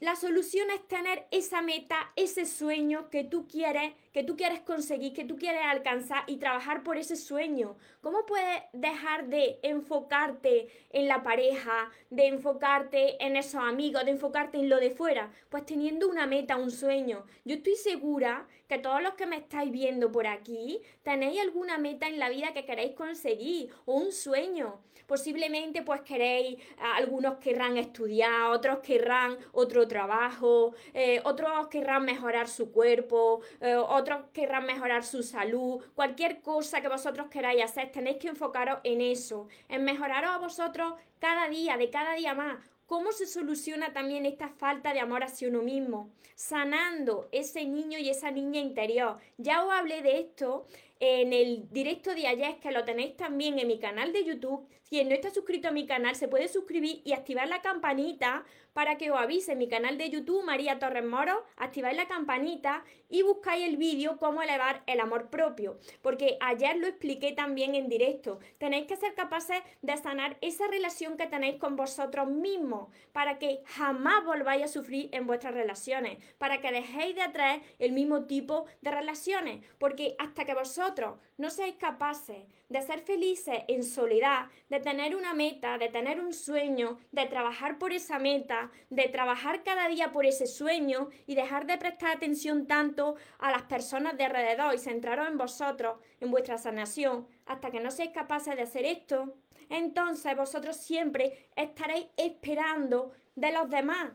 la 0.00 0.14
solución 0.14 0.70
es 0.70 0.86
tener 0.86 1.26
esa 1.30 1.60
meta, 1.60 2.12
ese 2.14 2.46
sueño 2.46 3.10
que 3.10 3.24
tú 3.24 3.48
quieres, 3.48 3.94
que 4.12 4.22
tú 4.22 4.36
quieres 4.36 4.60
conseguir, 4.60 5.12
que 5.12 5.24
tú 5.24 5.36
quieres 5.36 5.62
alcanzar 5.64 6.24
y 6.26 6.36
trabajar 6.36 6.82
por 6.82 6.96
ese 6.96 7.16
sueño. 7.16 7.76
¿Cómo 8.00 8.24
puedes 8.26 8.62
dejar 8.72 9.26
de 9.26 9.58
enfocarte 9.62 10.68
en 10.90 11.08
la 11.08 11.22
pareja, 11.22 11.90
de 12.10 12.26
enfocarte 12.26 13.24
en 13.24 13.36
esos 13.36 13.62
amigos, 13.62 14.04
de 14.04 14.12
enfocarte 14.12 14.58
en 14.58 14.68
lo 14.68 14.78
de 14.78 14.90
fuera? 14.90 15.32
Pues 15.48 15.66
teniendo 15.66 16.08
una 16.08 16.26
meta, 16.26 16.56
un 16.56 16.70
sueño. 16.70 17.24
Yo 17.44 17.56
estoy 17.56 17.74
segura 17.74 18.46
que 18.68 18.78
todos 18.78 19.02
los 19.02 19.14
que 19.14 19.26
me 19.26 19.36
estáis 19.36 19.72
viendo 19.72 20.12
por 20.12 20.26
aquí 20.26 20.80
tenéis 21.02 21.40
alguna 21.40 21.78
meta 21.78 22.06
en 22.06 22.18
la 22.18 22.28
vida 22.28 22.52
que 22.52 22.64
queréis 22.64 22.94
conseguir 22.94 23.70
o 23.84 23.94
un 23.94 24.12
sueño. 24.12 24.80
Posiblemente 25.08 25.80
pues 25.80 26.02
queréis, 26.02 26.58
algunos 26.78 27.38
querrán 27.38 27.78
estudiar, 27.78 28.50
otros 28.50 28.80
querrán 28.80 29.38
otro 29.52 29.88
trabajo, 29.88 30.74
eh, 30.92 31.22
otros 31.24 31.68
querrán 31.68 32.04
mejorar 32.04 32.46
su 32.46 32.70
cuerpo, 32.70 33.40
eh, 33.62 33.74
otros 33.74 34.26
querrán 34.34 34.66
mejorar 34.66 35.02
su 35.02 35.22
salud, 35.22 35.82
cualquier 35.94 36.42
cosa 36.42 36.82
que 36.82 36.88
vosotros 36.88 37.28
queráis 37.28 37.64
hacer, 37.64 37.90
tenéis 37.90 38.18
que 38.18 38.28
enfocaros 38.28 38.80
en 38.84 39.00
eso, 39.00 39.48
en 39.70 39.82
mejoraros 39.82 40.30
a 40.30 40.36
vosotros 40.36 40.92
cada 41.18 41.48
día, 41.48 41.78
de 41.78 41.88
cada 41.88 42.12
día 42.12 42.34
más. 42.34 42.58
¿Cómo 42.84 43.12
se 43.12 43.26
soluciona 43.26 43.94
también 43.94 44.26
esta 44.26 44.48
falta 44.50 44.92
de 44.92 45.00
amor 45.00 45.24
hacia 45.24 45.48
uno 45.48 45.62
mismo? 45.62 46.10
Sanando 46.34 47.30
ese 47.32 47.64
niño 47.64 47.98
y 47.98 48.10
esa 48.10 48.30
niña 48.30 48.60
interior. 48.60 49.16
Ya 49.38 49.64
os 49.64 49.72
hablé 49.72 50.02
de 50.02 50.20
esto 50.20 50.66
en 51.00 51.32
el 51.32 51.68
directo 51.70 52.14
de 52.14 52.26
ayer, 52.26 52.58
que 52.60 52.72
lo 52.72 52.84
tenéis 52.84 53.16
también 53.16 53.58
en 53.58 53.68
mi 53.68 53.78
canal 53.78 54.12
de 54.12 54.24
YouTube. 54.24 54.66
Si 54.88 55.04
no 55.04 55.14
está 55.14 55.30
suscrito 55.30 55.68
a 55.68 55.72
mi 55.72 55.86
canal, 55.86 56.16
se 56.16 56.28
puede 56.28 56.48
suscribir 56.48 57.02
y 57.04 57.12
activar 57.12 57.46
la 57.46 57.60
campanita 57.60 58.46
para 58.72 58.96
que 58.96 59.10
os 59.10 59.18
avise 59.18 59.54
mi 59.54 59.68
canal 59.68 59.98
de 59.98 60.08
YouTube, 60.08 60.44
María 60.44 60.78
Torres 60.78 61.04
Moro, 61.04 61.44
activáis 61.56 61.96
la 61.96 62.08
campanita 62.08 62.84
y 63.10 63.22
buscáis 63.22 63.66
el 63.66 63.76
vídeo 63.76 64.16
cómo 64.18 64.40
elevar 64.40 64.82
el 64.86 65.00
amor 65.00 65.28
propio, 65.30 65.78
porque 66.00 66.38
ayer 66.40 66.76
lo 66.76 66.86
expliqué 66.86 67.32
también 67.32 67.74
en 67.74 67.88
directo. 67.88 68.38
Tenéis 68.58 68.86
que 68.86 68.96
ser 68.96 69.14
capaces 69.14 69.58
de 69.82 69.96
sanar 69.96 70.38
esa 70.40 70.68
relación 70.68 71.16
que 71.16 71.26
tenéis 71.26 71.56
con 71.56 71.76
vosotros 71.76 72.28
mismos 72.28 72.88
para 73.12 73.38
que 73.38 73.62
jamás 73.66 74.24
volváis 74.24 74.64
a 74.64 74.68
sufrir 74.68 75.08
en 75.12 75.26
vuestras 75.26 75.54
relaciones, 75.54 76.18
para 76.38 76.60
que 76.60 76.72
dejéis 76.72 77.14
de 77.14 77.22
atraer 77.22 77.62
el 77.78 77.92
mismo 77.92 78.24
tipo 78.26 78.66
de 78.80 78.90
relaciones, 78.90 79.64
porque 79.78 80.14
hasta 80.18 80.44
que 80.44 80.54
vosotros 80.54 81.18
no 81.36 81.50
seáis 81.50 81.74
capaces 81.76 82.44
de 82.68 82.82
ser 82.82 83.00
felices 83.00 83.60
en 83.66 83.82
soledad, 83.82 84.46
de 84.68 84.77
tener 84.80 85.16
una 85.16 85.34
meta, 85.34 85.78
de 85.78 85.88
tener 85.88 86.20
un 86.20 86.32
sueño, 86.32 86.98
de 87.12 87.26
trabajar 87.26 87.78
por 87.78 87.92
esa 87.92 88.18
meta, 88.18 88.70
de 88.90 89.08
trabajar 89.08 89.62
cada 89.62 89.88
día 89.88 90.12
por 90.12 90.26
ese 90.26 90.46
sueño 90.46 91.08
y 91.26 91.34
dejar 91.34 91.66
de 91.66 91.78
prestar 91.78 92.16
atención 92.16 92.66
tanto 92.66 93.16
a 93.38 93.50
las 93.50 93.62
personas 93.62 94.16
de 94.16 94.24
alrededor 94.24 94.74
y 94.74 94.78
centraros 94.78 95.28
en 95.28 95.38
vosotros, 95.38 95.98
en 96.20 96.30
vuestra 96.30 96.58
sanación, 96.58 97.26
hasta 97.46 97.70
que 97.70 97.80
no 97.80 97.90
seáis 97.90 98.12
capaces 98.12 98.56
de 98.56 98.62
hacer 98.62 98.84
esto, 98.84 99.34
entonces 99.68 100.36
vosotros 100.36 100.76
siempre 100.76 101.48
estaréis 101.56 102.06
esperando 102.16 103.12
de 103.36 103.52
los 103.52 103.68
demás 103.68 104.12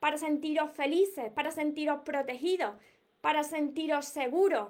para 0.00 0.18
sentiros 0.18 0.70
felices, 0.72 1.30
para 1.32 1.50
sentiros 1.50 2.00
protegidos, 2.04 2.74
para 3.20 3.44
sentiros 3.44 4.06
seguros 4.06 4.68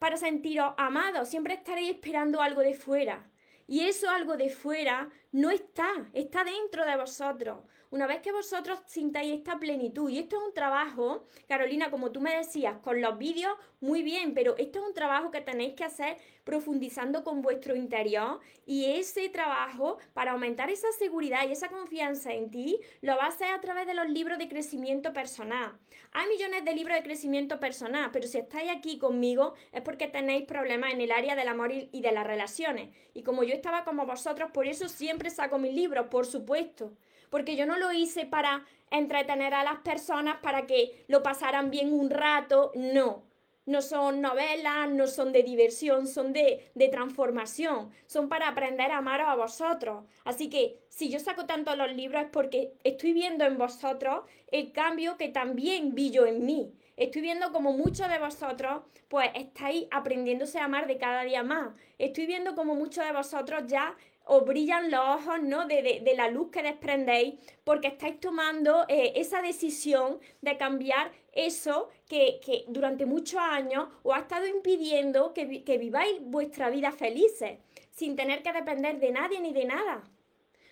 para 0.00 0.16
sentiros 0.16 0.72
amados, 0.78 1.28
siempre 1.28 1.52
estaréis 1.52 1.90
esperando 1.90 2.40
algo 2.40 2.62
de 2.62 2.72
fuera. 2.72 3.29
Y 3.70 3.82
eso 3.82 4.10
algo 4.10 4.36
de 4.36 4.50
fuera 4.50 5.08
no 5.32 5.50
está, 5.50 5.88
está 6.12 6.44
dentro 6.44 6.84
de 6.84 6.96
vosotros. 6.96 7.58
Una 7.90 8.06
vez 8.06 8.20
que 8.20 8.30
vosotros 8.30 8.78
sintáis 8.86 9.32
esta 9.32 9.58
plenitud, 9.58 10.08
y 10.10 10.18
esto 10.20 10.36
es 10.36 10.42
un 10.46 10.54
trabajo, 10.54 11.24
Carolina, 11.48 11.90
como 11.90 12.12
tú 12.12 12.20
me 12.20 12.36
decías, 12.36 12.78
con 12.78 13.00
los 13.00 13.18
vídeos, 13.18 13.52
muy 13.80 14.02
bien, 14.02 14.32
pero 14.32 14.56
esto 14.58 14.78
es 14.78 14.86
un 14.86 14.94
trabajo 14.94 15.32
que 15.32 15.40
tenéis 15.40 15.74
que 15.74 15.84
hacer 15.84 16.16
profundizando 16.44 17.24
con 17.24 17.42
vuestro 17.42 17.76
interior 17.76 18.40
y 18.66 18.92
ese 18.92 19.28
trabajo 19.28 19.98
para 20.12 20.32
aumentar 20.32 20.70
esa 20.70 20.90
seguridad 20.92 21.48
y 21.48 21.52
esa 21.52 21.68
confianza 21.68 22.32
en 22.32 22.50
ti 22.50 22.78
lo 23.02 23.16
va 23.16 23.24
a 23.24 23.28
hacer 23.28 23.50
a 23.52 23.60
través 23.60 23.86
de 23.86 23.94
los 23.94 24.08
libros 24.08 24.38
de 24.38 24.48
crecimiento 24.48 25.12
personal. 25.12 25.78
Hay 26.12 26.28
millones 26.28 26.64
de 26.64 26.74
libros 26.74 26.96
de 26.96 27.02
crecimiento 27.02 27.60
personal, 27.60 28.10
pero 28.12 28.26
si 28.26 28.38
estáis 28.38 28.70
aquí 28.70 28.98
conmigo 28.98 29.54
es 29.72 29.82
porque 29.82 30.08
tenéis 30.08 30.46
problemas 30.46 30.92
en 30.92 31.00
el 31.00 31.12
área 31.12 31.36
del 31.36 31.48
amor 31.48 31.72
y 31.72 32.00
de 32.00 32.12
las 32.12 32.26
relaciones. 32.26 32.94
Y 33.14 33.22
como 33.22 33.42
yo 33.44 33.54
estaba 33.54 33.84
como 33.84 34.06
vosotros, 34.06 34.50
por 34.52 34.66
eso 34.66 34.88
siempre 34.88 35.19
saco 35.28 35.58
mis 35.58 35.74
libros, 35.74 36.06
por 36.06 36.24
supuesto 36.24 36.92
porque 37.30 37.56
yo 37.56 37.64
no 37.64 37.78
lo 37.78 37.92
hice 37.92 38.26
para 38.26 38.66
entretener 38.90 39.54
a 39.54 39.64
las 39.64 39.78
personas 39.78 40.38
para 40.42 40.66
que 40.66 41.04
lo 41.06 41.22
pasaran 41.22 41.70
bien 41.70 41.92
un 41.92 42.10
rato, 42.10 42.72
no. 42.74 43.30
No 43.66 43.82
son 43.82 44.20
novelas, 44.20 44.90
no 44.90 45.06
son 45.06 45.32
de 45.32 45.44
diversión, 45.44 46.08
son 46.08 46.32
de, 46.32 46.72
de 46.74 46.88
transformación, 46.88 47.90
son 48.06 48.28
para 48.28 48.48
aprender 48.48 48.90
a 48.90 48.98
amaros 48.98 49.28
a 49.28 49.36
vosotros. 49.36 50.06
Así 50.24 50.50
que 50.50 50.80
si 50.88 51.08
yo 51.08 51.20
saco 51.20 51.46
tanto 51.46 51.76
los 51.76 51.94
libros 51.94 52.24
es 52.24 52.30
porque 52.32 52.72
estoy 52.82 53.12
viendo 53.12 53.44
en 53.44 53.58
vosotros 53.58 54.24
el 54.50 54.72
cambio 54.72 55.16
que 55.16 55.28
también 55.28 55.94
vi 55.94 56.10
yo 56.10 56.26
en 56.26 56.44
mí. 56.44 56.72
Estoy 56.96 57.22
viendo 57.22 57.52
como 57.52 57.72
muchos 57.72 58.08
de 58.08 58.18
vosotros 58.18 58.82
pues 59.10 59.28
estáis 59.34 59.86
aprendiéndose 59.90 60.58
a 60.58 60.64
amar 60.64 60.86
de 60.86 60.96
cada 60.96 61.22
día 61.22 61.42
más. 61.42 61.74
Estoy 61.98 62.26
viendo 62.26 62.54
como 62.54 62.74
muchos 62.74 63.04
de 63.04 63.12
vosotros 63.12 63.64
ya 63.66 63.96
os 64.32 64.44
brillan 64.44 64.92
los 64.92 65.00
ojos, 65.00 65.42
¿no? 65.42 65.66
De, 65.66 66.14
la 66.16 66.28
luz 66.28 66.52
que 66.52 66.62
desprendéis, 66.62 67.34
porque 67.64 67.88
estáis 67.88 68.20
tomando 68.20 68.86
eh, 68.88 69.14
esa 69.16 69.42
decisión 69.42 70.20
de 70.40 70.56
cambiar 70.56 71.10
eso 71.32 71.88
que, 72.06 72.40
durante 72.68 73.06
muchos 73.06 73.40
años 73.40 73.88
os 74.04 74.14
ha 74.14 74.20
estado 74.20 74.46
impidiendo 74.46 75.34
que, 75.34 75.64
que 75.64 75.78
viváis 75.78 76.20
vuestra 76.20 76.70
vida 76.70 76.92
felices, 76.92 77.58
sin 77.90 78.14
tener 78.14 78.44
que 78.44 78.52
depender 78.52 79.00
de 79.00 79.10
nadie 79.10 79.40
ni 79.40 79.52
de 79.52 79.64
nada. 79.64 80.04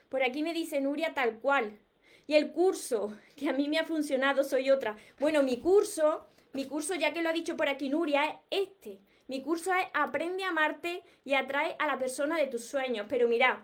Por 0.09 0.23
aquí 0.23 0.45
me 0.45 0.55
dice 0.55 0.81
Nuria 0.81 1.13
tal 1.13 1.41
cual. 1.41 1.81
Y 2.29 2.35
el 2.35 2.53
curso 2.53 3.13
que 3.35 3.49
a 3.49 3.53
mí 3.53 3.69
me 3.69 3.81
ha 3.81 3.85
funcionado 3.85 4.45
soy 4.45 4.71
otra. 4.71 4.97
Bueno, 5.19 5.43
mi 5.43 5.57
curso, 5.57 6.29
mi 6.53 6.67
curso, 6.67 6.95
ya 6.95 7.13
que 7.13 7.23
lo 7.23 7.31
ha 7.31 7.33
dicho 7.33 7.57
por 7.57 7.69
aquí 7.69 7.89
Nuria, 7.89 8.41
es 8.51 8.69
este. 8.69 9.01
Mi 9.29 9.43
curso 9.43 9.75
es 9.75 9.87
Aprende 9.93 10.43
a 10.43 10.49
amarte 10.49 11.03
y 11.23 11.35
atrae 11.35 11.77
a 11.79 11.87
la 11.87 11.99
persona 11.99 12.39
de 12.39 12.47
tus 12.47 12.65
sueños. 12.65 13.05
Pero 13.11 13.29
mirad, 13.29 13.59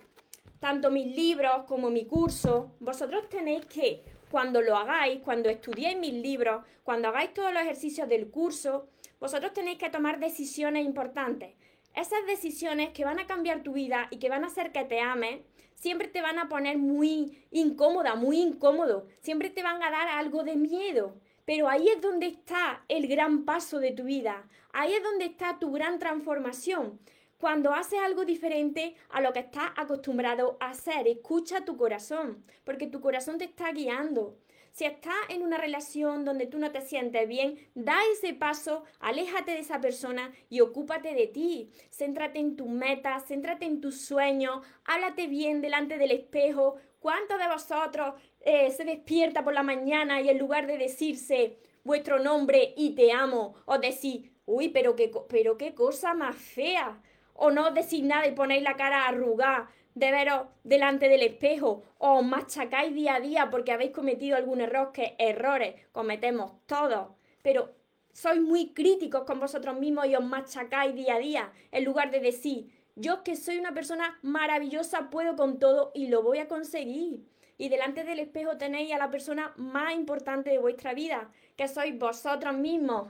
tanto 0.60 0.90
mis 0.90 1.16
libros 1.16 1.64
como 1.66 1.88
mi 1.88 2.04
curso, 2.04 2.76
vosotros 2.80 3.30
tenéis 3.30 3.64
que, 3.64 4.04
cuando 4.30 4.60
lo 4.60 4.76
hagáis, 4.76 5.22
cuando 5.22 5.48
estudiéis 5.48 5.96
mis 5.96 6.12
libros, 6.12 6.62
cuando 6.82 7.08
hagáis 7.08 7.32
todos 7.32 7.50
los 7.50 7.62
ejercicios 7.62 8.10
del 8.10 8.30
curso, 8.30 8.88
vosotros 9.18 9.54
tenéis 9.54 9.78
que 9.78 9.88
tomar 9.88 10.20
decisiones 10.20 10.84
importantes. 10.84 11.54
Esas 11.94 12.26
decisiones 12.26 12.90
que 12.90 13.06
van 13.06 13.18
a 13.18 13.26
cambiar 13.26 13.62
tu 13.62 13.72
vida 13.72 14.08
y 14.10 14.18
que 14.18 14.28
van 14.28 14.44
a 14.44 14.48
hacer 14.48 14.70
que 14.70 14.84
te 14.84 15.00
ames, 15.00 15.40
siempre 15.76 16.08
te 16.08 16.20
van 16.20 16.38
a 16.38 16.50
poner 16.50 16.76
muy 16.76 17.46
incómoda, 17.50 18.16
muy 18.16 18.38
incómodo. 18.38 19.06
Siempre 19.20 19.48
te 19.48 19.62
van 19.62 19.82
a 19.82 19.90
dar 19.90 20.08
algo 20.08 20.44
de 20.44 20.56
miedo. 20.56 21.14
Pero 21.46 21.68
ahí 21.68 21.88
es 21.88 22.02
donde 22.02 22.26
está 22.26 22.84
el 22.88 23.06
gran 23.06 23.44
paso 23.46 23.78
de 23.78 23.92
tu 23.92 24.04
vida. 24.04 24.46
Ahí 24.76 24.92
es 24.92 25.04
donde 25.04 25.26
está 25.26 25.60
tu 25.60 25.70
gran 25.70 26.00
transformación. 26.00 26.98
Cuando 27.38 27.72
haces 27.72 28.00
algo 28.00 28.24
diferente 28.24 28.96
a 29.08 29.20
lo 29.20 29.32
que 29.32 29.38
estás 29.38 29.70
acostumbrado 29.76 30.56
a 30.58 30.70
hacer, 30.70 31.06
escucha 31.06 31.64
tu 31.64 31.76
corazón, 31.76 32.44
porque 32.64 32.88
tu 32.88 33.00
corazón 33.00 33.38
te 33.38 33.44
está 33.44 33.70
guiando. 33.70 34.36
Si 34.72 34.84
estás 34.84 35.14
en 35.28 35.42
una 35.42 35.58
relación 35.58 36.24
donde 36.24 36.46
tú 36.46 36.58
no 36.58 36.72
te 36.72 36.80
sientes 36.80 37.28
bien, 37.28 37.56
da 37.76 37.96
ese 38.14 38.34
paso, 38.34 38.82
aléjate 38.98 39.52
de 39.52 39.60
esa 39.60 39.80
persona 39.80 40.32
y 40.50 40.60
ocúpate 40.60 41.14
de 41.14 41.28
ti. 41.28 41.70
Céntrate 41.90 42.40
en 42.40 42.56
tus 42.56 42.68
metas, 42.68 43.28
céntrate 43.28 43.66
en 43.66 43.80
tus 43.80 44.00
sueños, 44.00 44.66
háblate 44.86 45.28
bien 45.28 45.60
delante 45.60 45.98
del 45.98 46.10
espejo. 46.10 46.78
¿Cuántos 46.98 47.38
de 47.38 47.46
vosotros 47.46 48.14
eh, 48.40 48.72
se 48.72 48.84
despierta 48.84 49.44
por 49.44 49.54
la 49.54 49.62
mañana 49.62 50.20
y 50.20 50.30
en 50.30 50.38
lugar 50.38 50.66
de 50.66 50.78
decirse 50.78 51.58
vuestro 51.84 52.18
nombre 52.18 52.74
y 52.76 52.94
te 52.94 53.12
amo, 53.12 53.54
os 53.66 53.80
decís, 53.80 54.30
uy, 54.46 54.68
pero 54.68 54.96
qué, 54.96 55.10
pero 55.28 55.56
qué 55.56 55.74
cosa 55.74 56.14
más 56.14 56.36
fea? 56.36 57.00
O 57.34 57.50
no 57.50 57.70
decís 57.70 58.02
nada 58.02 58.26
y 58.26 58.32
ponéis 58.32 58.62
la 58.62 58.76
cara 58.76 59.06
arrugada 59.06 59.70
de 59.94 60.10
veros 60.10 60.42
delante 60.64 61.08
del 61.08 61.22
espejo 61.22 61.82
o 61.98 62.18
os 62.18 62.24
machacáis 62.24 62.94
día 62.94 63.14
a 63.14 63.20
día 63.20 63.50
porque 63.50 63.72
habéis 63.72 63.92
cometido 63.92 64.36
algún 64.36 64.60
error, 64.60 64.92
que 64.92 65.14
errores 65.18 65.74
cometemos 65.92 66.52
todos, 66.66 67.08
pero 67.42 67.74
sois 68.12 68.40
muy 68.40 68.72
críticos 68.72 69.24
con 69.24 69.40
vosotros 69.40 69.78
mismos 69.78 70.06
y 70.06 70.14
os 70.14 70.24
machacáis 70.24 70.94
día 70.94 71.16
a 71.16 71.18
día, 71.18 71.52
en 71.72 71.84
lugar 71.84 72.10
de 72.10 72.20
decir, 72.20 72.70
yo 72.96 73.24
que 73.24 73.34
soy 73.34 73.58
una 73.58 73.74
persona 73.74 74.18
maravillosa, 74.22 75.10
puedo 75.10 75.34
con 75.34 75.58
todo 75.58 75.90
y 75.94 76.08
lo 76.08 76.22
voy 76.22 76.38
a 76.38 76.48
conseguir. 76.48 77.26
Y 77.56 77.68
delante 77.68 78.04
del 78.04 78.18
espejo 78.18 78.56
tenéis 78.56 78.92
a 78.92 78.98
la 78.98 79.10
persona 79.10 79.52
más 79.56 79.94
importante 79.94 80.50
de 80.50 80.58
vuestra 80.58 80.94
vida, 80.94 81.30
que 81.56 81.68
sois 81.68 81.96
vosotros 81.98 82.54
mismos. 82.54 83.08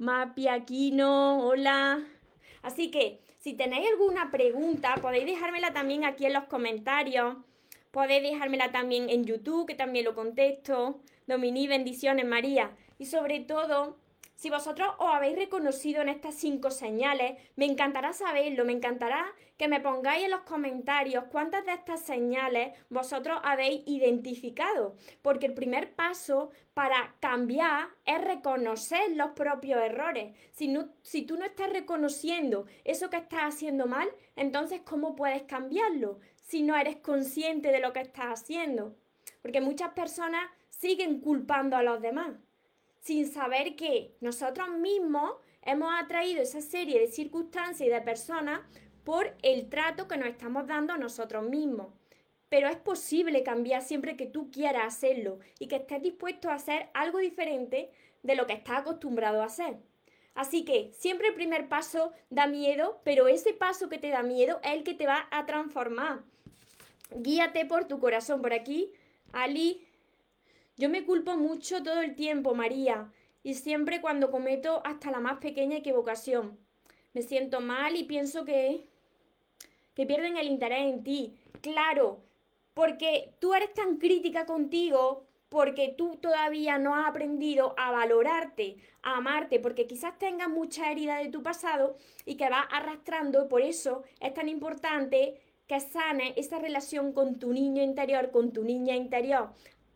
Mapi 0.00 0.48
Aquino, 0.48 1.46
hola. 1.46 2.02
Así 2.62 2.90
que 2.90 3.20
si 3.36 3.52
tenéis 3.52 3.86
alguna 3.86 4.30
pregunta, 4.30 4.94
podéis 4.94 5.26
dejármela 5.26 5.74
también 5.74 6.06
aquí 6.06 6.24
en 6.24 6.32
los 6.32 6.44
comentarios. 6.44 7.36
Podéis 7.90 8.22
dejármela 8.22 8.72
también 8.72 9.10
en 9.10 9.26
YouTube, 9.26 9.66
que 9.66 9.74
también 9.74 10.06
lo 10.06 10.14
contesto. 10.14 11.02
Domini, 11.26 11.68
bendiciones, 11.68 12.24
María. 12.24 12.70
Y 12.98 13.04
sobre 13.04 13.40
todo, 13.40 13.98
si 14.40 14.48
vosotros 14.48 14.88
os 14.96 15.12
habéis 15.12 15.36
reconocido 15.36 16.00
en 16.00 16.08
estas 16.08 16.34
cinco 16.34 16.70
señales, 16.70 17.36
me 17.56 17.66
encantará 17.66 18.14
saberlo, 18.14 18.64
me 18.64 18.72
encantará 18.72 19.26
que 19.58 19.68
me 19.68 19.80
pongáis 19.80 20.24
en 20.24 20.30
los 20.30 20.40
comentarios 20.40 21.24
cuántas 21.30 21.66
de 21.66 21.74
estas 21.74 22.00
señales 22.00 22.72
vosotros 22.88 23.38
habéis 23.44 23.82
identificado, 23.86 24.96
porque 25.20 25.44
el 25.44 25.52
primer 25.52 25.94
paso 25.94 26.52
para 26.72 27.16
cambiar 27.20 27.88
es 28.06 28.18
reconocer 28.24 29.14
los 29.14 29.32
propios 29.32 29.78
errores. 29.82 30.34
Si, 30.52 30.74
si 31.02 31.26
tú 31.26 31.36
no 31.36 31.44
estás 31.44 31.70
reconociendo 31.70 32.64
eso 32.84 33.10
que 33.10 33.18
estás 33.18 33.42
haciendo 33.42 33.86
mal, 33.86 34.08
entonces 34.36 34.80
¿cómo 34.86 35.16
puedes 35.16 35.42
cambiarlo 35.42 36.18
si 36.36 36.62
no 36.62 36.78
eres 36.78 36.96
consciente 36.96 37.70
de 37.72 37.80
lo 37.80 37.92
que 37.92 38.00
estás 38.00 38.40
haciendo? 38.40 38.96
Porque 39.42 39.60
muchas 39.60 39.90
personas 39.90 40.48
siguen 40.70 41.20
culpando 41.20 41.76
a 41.76 41.82
los 41.82 42.00
demás 42.00 42.38
sin 43.00 43.30
saber 43.30 43.76
que 43.76 44.14
nosotros 44.20 44.68
mismos 44.70 45.32
hemos 45.62 45.92
atraído 45.98 46.42
esa 46.42 46.60
serie 46.60 47.00
de 47.00 47.08
circunstancias 47.08 47.86
y 47.86 47.90
de 47.90 48.00
personas 48.00 48.60
por 49.04 49.34
el 49.42 49.68
trato 49.68 50.06
que 50.06 50.16
nos 50.16 50.28
estamos 50.28 50.66
dando 50.66 50.92
a 50.92 50.98
nosotros 50.98 51.44
mismos. 51.48 51.88
Pero 52.48 52.68
es 52.68 52.76
posible 52.76 53.42
cambiar 53.42 53.82
siempre 53.82 54.16
que 54.16 54.26
tú 54.26 54.50
quieras 54.50 54.86
hacerlo 54.86 55.38
y 55.58 55.68
que 55.68 55.76
estés 55.76 56.02
dispuesto 56.02 56.50
a 56.50 56.54
hacer 56.54 56.90
algo 56.94 57.18
diferente 57.18 57.90
de 58.22 58.34
lo 58.34 58.46
que 58.46 58.52
estás 58.52 58.78
acostumbrado 58.78 59.40
a 59.40 59.46
hacer. 59.46 59.78
Así 60.34 60.64
que 60.64 60.92
siempre 60.92 61.28
el 61.28 61.34
primer 61.34 61.68
paso 61.68 62.12
da 62.28 62.46
miedo, 62.46 63.00
pero 63.04 63.28
ese 63.28 63.52
paso 63.52 63.88
que 63.88 63.98
te 63.98 64.10
da 64.10 64.22
miedo 64.22 64.60
es 64.62 64.72
el 64.72 64.84
que 64.84 64.94
te 64.94 65.06
va 65.06 65.28
a 65.30 65.46
transformar. 65.46 66.22
Guíate 67.14 67.66
por 67.66 67.86
tu 67.86 67.98
corazón. 67.98 68.40
Por 68.40 68.52
aquí, 68.52 68.92
Ali 69.32 69.86
yo 70.76 70.88
me 70.88 71.04
culpo 71.04 71.36
mucho 71.36 71.82
todo 71.82 72.00
el 72.00 72.14
tiempo, 72.14 72.54
María, 72.54 73.12
y 73.42 73.54
siempre 73.54 74.00
cuando 74.00 74.30
cometo 74.30 74.82
hasta 74.84 75.10
la 75.10 75.20
más 75.20 75.38
pequeña 75.38 75.78
equivocación. 75.78 76.58
Me 77.12 77.22
siento 77.22 77.60
mal 77.60 77.96
y 77.96 78.04
pienso 78.04 78.44
que 78.44 78.86
que 79.94 80.06
pierden 80.06 80.36
el 80.36 80.46
interés 80.46 80.80
en 80.80 81.02
ti. 81.02 81.34
Claro, 81.60 82.22
porque 82.74 83.34
tú 83.38 83.54
eres 83.54 83.74
tan 83.74 83.98
crítica 83.98 84.46
contigo 84.46 85.26
porque 85.50 85.92
tú 85.98 86.16
todavía 86.16 86.78
no 86.78 86.94
has 86.94 87.08
aprendido 87.08 87.74
a 87.76 87.90
valorarte, 87.90 88.76
a 89.02 89.16
amarte, 89.16 89.58
porque 89.58 89.88
quizás 89.88 90.16
tengas 90.16 90.48
mucha 90.48 90.92
herida 90.92 91.18
de 91.18 91.28
tu 91.28 91.42
pasado 91.42 91.96
y 92.24 92.36
que 92.36 92.48
vas 92.48 92.66
arrastrando, 92.70 93.48
por 93.48 93.60
eso 93.60 94.04
es 94.20 94.32
tan 94.32 94.48
importante 94.48 95.40
que 95.66 95.80
sane 95.80 96.34
esa 96.36 96.60
relación 96.60 97.12
con 97.12 97.40
tu 97.40 97.52
niño 97.52 97.82
interior, 97.82 98.30
con 98.30 98.52
tu 98.52 98.62
niña 98.62 98.94
interior. 98.94 99.50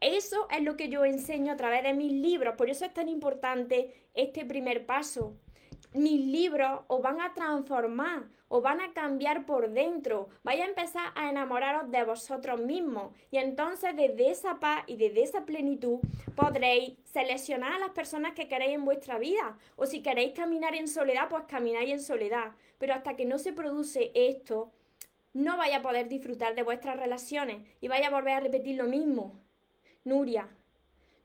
Eso 0.04 0.48
es 0.50 0.60
lo 0.60 0.76
que 0.76 0.90
yo 0.90 1.06
enseño 1.06 1.54
a 1.54 1.56
través 1.56 1.82
de 1.82 1.94
mis 1.94 2.12
libros, 2.12 2.56
por 2.56 2.68
eso 2.68 2.84
es 2.84 2.92
tan 2.92 3.08
importante 3.08 3.90
este 4.12 4.44
primer 4.44 4.84
paso. 4.84 5.32
Mis 5.94 6.20
libros 6.26 6.82
os 6.88 7.00
van 7.00 7.22
a 7.22 7.32
transformar, 7.32 8.24
os 8.48 8.62
van 8.62 8.82
a 8.82 8.92
cambiar 8.92 9.46
por 9.46 9.70
dentro, 9.70 10.28
vais 10.42 10.60
a 10.60 10.66
empezar 10.66 11.06
a 11.14 11.30
enamoraros 11.30 11.90
de 11.90 12.04
vosotros 12.04 12.60
mismos. 12.60 13.14
Y 13.30 13.38
entonces 13.38 13.96
desde 13.96 14.30
esa 14.30 14.60
paz 14.60 14.84
y 14.86 14.96
desde 14.96 15.22
esa 15.22 15.46
plenitud 15.46 16.00
podréis 16.36 16.98
seleccionar 17.06 17.72
a 17.72 17.78
las 17.78 17.92
personas 17.92 18.34
que 18.34 18.46
queréis 18.46 18.74
en 18.74 18.84
vuestra 18.84 19.18
vida. 19.18 19.56
O 19.76 19.86
si 19.86 20.02
queréis 20.02 20.34
caminar 20.34 20.74
en 20.74 20.86
soledad, 20.86 21.30
pues 21.30 21.44
camináis 21.48 21.90
en 21.90 22.02
soledad, 22.02 22.52
pero 22.76 22.92
hasta 22.92 23.16
que 23.16 23.24
no 23.24 23.38
se 23.38 23.54
produce 23.54 24.12
esto, 24.14 24.70
no 25.32 25.56
vais 25.56 25.74
a 25.74 25.80
poder 25.80 26.08
disfrutar 26.08 26.54
de 26.54 26.62
vuestras 26.62 26.98
relaciones. 26.98 27.62
Y 27.80 27.88
vais 27.88 28.06
a 28.06 28.10
volver 28.10 28.34
a 28.34 28.40
repetir 28.40 28.76
lo 28.76 28.84
mismo. 28.84 29.42
Nuria, 30.04 30.48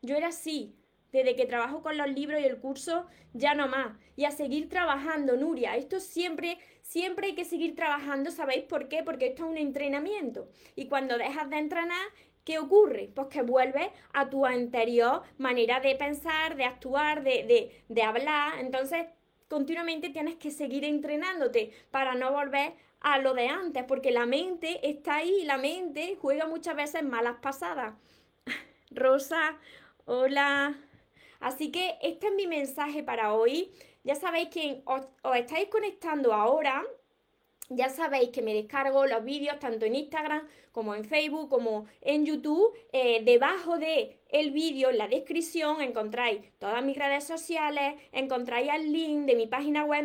yo 0.01 0.15
era 0.15 0.27
así. 0.29 0.75
Desde 1.11 1.35
que 1.35 1.47
trabajo 1.47 1.81
con 1.81 1.97
los 1.97 2.07
libros 2.07 2.39
y 2.39 2.45
el 2.45 2.59
curso, 2.59 3.07
ya 3.33 3.55
no 3.55 3.67
más. 3.67 3.97
Y 4.15 4.25
a 4.25 4.31
seguir 4.31 4.69
trabajando, 4.69 5.37
Nuria. 5.37 5.75
Esto 5.75 5.99
siempre, 5.99 6.59
siempre 6.81 7.27
hay 7.27 7.35
que 7.35 7.45
seguir 7.45 7.75
trabajando. 7.75 8.29
¿Sabéis 8.29 8.63
por 8.65 8.87
qué? 8.89 9.01
Porque 9.03 9.27
esto 9.27 9.43
es 9.45 9.49
un 9.49 9.57
entrenamiento. 9.57 10.49
Y 10.75 10.87
cuando 10.87 11.17
dejas 11.17 11.49
de 11.49 11.57
entrenar, 11.57 12.07
¿qué 12.43 12.59
ocurre? 12.59 13.09
Pues 13.15 13.27
que 13.27 13.41
vuelves 13.41 13.87
a 14.13 14.29
tu 14.29 14.45
anterior 14.45 15.23
manera 15.39 15.79
de 15.79 15.95
pensar, 15.95 16.55
de 16.55 16.65
actuar, 16.65 17.23
de, 17.23 17.43
de, 17.43 17.83
de 17.89 18.03
hablar. 18.03 18.59
Entonces, 18.59 19.07
continuamente 19.47 20.09
tienes 20.09 20.35
que 20.35 20.51
seguir 20.51 20.85
entrenándote 20.85 21.71
para 21.89 22.13
no 22.13 22.31
volver 22.31 22.73
a 23.01 23.17
lo 23.19 23.33
de 23.33 23.47
antes, 23.47 23.83
porque 23.85 24.11
la 24.11 24.25
mente 24.25 24.87
está 24.87 25.15
ahí, 25.17 25.43
la 25.45 25.57
mente 25.57 26.17
juega 26.21 26.47
muchas 26.47 26.75
veces 26.75 27.03
malas 27.03 27.37
pasadas. 27.41 27.95
Rosa, 28.91 29.55
hola. 30.05 30.75
Así 31.39 31.71
que 31.71 31.97
este 32.01 32.27
es 32.27 32.33
mi 32.33 32.47
mensaje 32.47 33.03
para 33.03 33.33
hoy. 33.33 33.71
Ya 34.03 34.15
sabéis 34.15 34.49
que 34.49 34.81
os, 34.85 35.01
estáis 35.35 35.69
conectando 35.69 36.33
ahora. 36.33 36.83
Ya 37.69 37.89
sabéis 37.89 38.29
que 38.29 38.41
me 38.41 38.55
descargo 38.55 39.05
los 39.05 39.23
vídeos 39.23 39.59
tanto 39.59 39.85
en 39.85 39.93
Instagram 39.93 40.47
como 40.71 40.95
en 40.95 41.05
Facebook 41.05 41.49
como 41.49 41.85
en 42.01 42.25
YouTube. 42.25 42.73
Eh, 42.91 43.21
debajo 43.23 43.77
de 43.77 44.19
el 44.29 44.49
vídeo, 44.49 44.89
en 44.89 44.97
la 44.97 45.07
descripción, 45.07 45.81
encontráis 45.81 46.41
todas 46.57 46.83
mis 46.83 46.97
redes 46.97 47.25
sociales, 47.25 47.93
encontráis 48.11 48.71
el 48.73 48.91
link 48.91 49.27
de 49.27 49.35
mi 49.35 49.45
página 49.45 49.85
web 49.85 50.03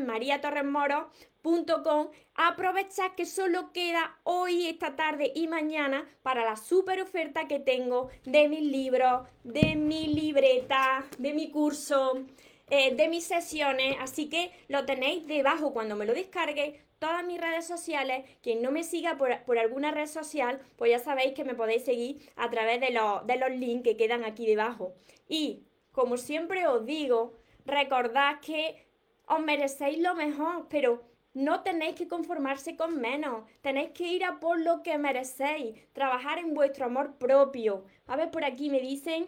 mariatorresmoro.com. 1.44 2.08
Aprovechad 2.34 3.12
que 3.12 3.26
solo 3.26 3.72
queda 3.72 4.18
hoy, 4.24 4.66
esta 4.66 4.96
tarde 4.96 5.30
y 5.34 5.46
mañana 5.46 6.08
para 6.22 6.44
la 6.44 6.56
super 6.56 7.00
oferta 7.00 7.46
que 7.46 7.60
tengo 7.60 8.08
de 8.24 8.48
mis 8.48 8.62
libros, 8.62 9.28
de 9.44 9.76
mi 9.76 10.08
libreta, 10.08 11.04
de 11.18 11.32
mi 11.32 11.50
curso. 11.50 12.24
Eh, 12.70 12.94
de 12.94 13.08
mis 13.08 13.24
sesiones, 13.24 13.94
así 14.00 14.30
que 14.30 14.50
lo 14.68 14.86
tenéis 14.86 15.26
debajo 15.26 15.74
cuando 15.74 15.96
me 15.96 16.06
lo 16.06 16.14
descarguéis 16.14 16.80
todas 16.98 17.22
mis 17.22 17.38
redes 17.38 17.66
sociales. 17.66 18.24
Quien 18.42 18.62
no 18.62 18.70
me 18.70 18.84
siga 18.84 19.18
por, 19.18 19.58
alguna 19.58 19.90
red 19.90 20.06
social, 20.06 20.62
pues 20.76 20.90
ya 20.90 20.98
sabéis 20.98 21.34
que 21.34 21.44
me 21.44 21.54
podéis 21.54 21.84
seguir 21.84 22.32
a 22.36 22.48
través 22.48 22.80
de, 22.80 22.86
de 22.86 23.36
los 23.36 23.50
links 23.50 23.84
que 23.84 23.98
quedan 23.98 24.24
aquí 24.24 24.46
debajo. 24.46 24.94
Y 25.28 25.66
como 25.92 26.16
siempre 26.16 26.66
os 26.66 26.86
digo, 26.86 27.34
recordad 27.66 28.40
que 28.40 28.86
os 29.26 29.40
merecéis 29.40 29.98
lo 29.98 30.14
mejor, 30.14 30.66
pero 30.70 31.02
no 31.34 31.62
tenéis 31.62 31.96
que 31.96 32.06
conformarse 32.06 32.76
con 32.76 33.00
menos, 33.00 33.44
tenéis 33.60 33.90
que 33.90 34.06
ir 34.06 34.24
a 34.24 34.38
por 34.38 34.58
lo 34.60 34.82
que 34.84 34.96
merecéis, 34.98 35.74
trabajar 35.92 36.38
en 36.38 36.54
vuestro 36.54 36.86
amor 36.86 37.16
propio. 37.16 37.84
A 38.06 38.16
ver, 38.16 38.30
por 38.30 38.44
aquí 38.44 38.70
me 38.70 38.80
dicen, 38.80 39.26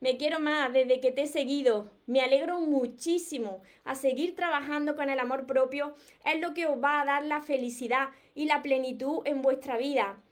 Me 0.00 0.16
quiero 0.16 0.38
más 0.38 0.72
desde 0.72 1.00
que 1.00 1.10
te 1.10 1.22
he 1.22 1.26
seguido. 1.26 1.90
Me 2.06 2.20
alegro 2.20 2.60
muchísimo. 2.60 3.62
A 3.82 3.96
seguir 3.96 4.36
trabajando 4.36 4.94
con 4.94 5.10
el 5.10 5.18
amor 5.18 5.44
propio 5.44 5.96
es 6.24 6.40
lo 6.40 6.54
que 6.54 6.66
os 6.66 6.80
va 6.80 7.00
a 7.00 7.04
dar 7.04 7.24
la 7.24 7.42
felicidad 7.42 8.10
y 8.36 8.46
la 8.46 8.62
plenitud 8.62 9.22
en 9.24 9.42
vuestra 9.42 9.76
vida. 9.76 10.22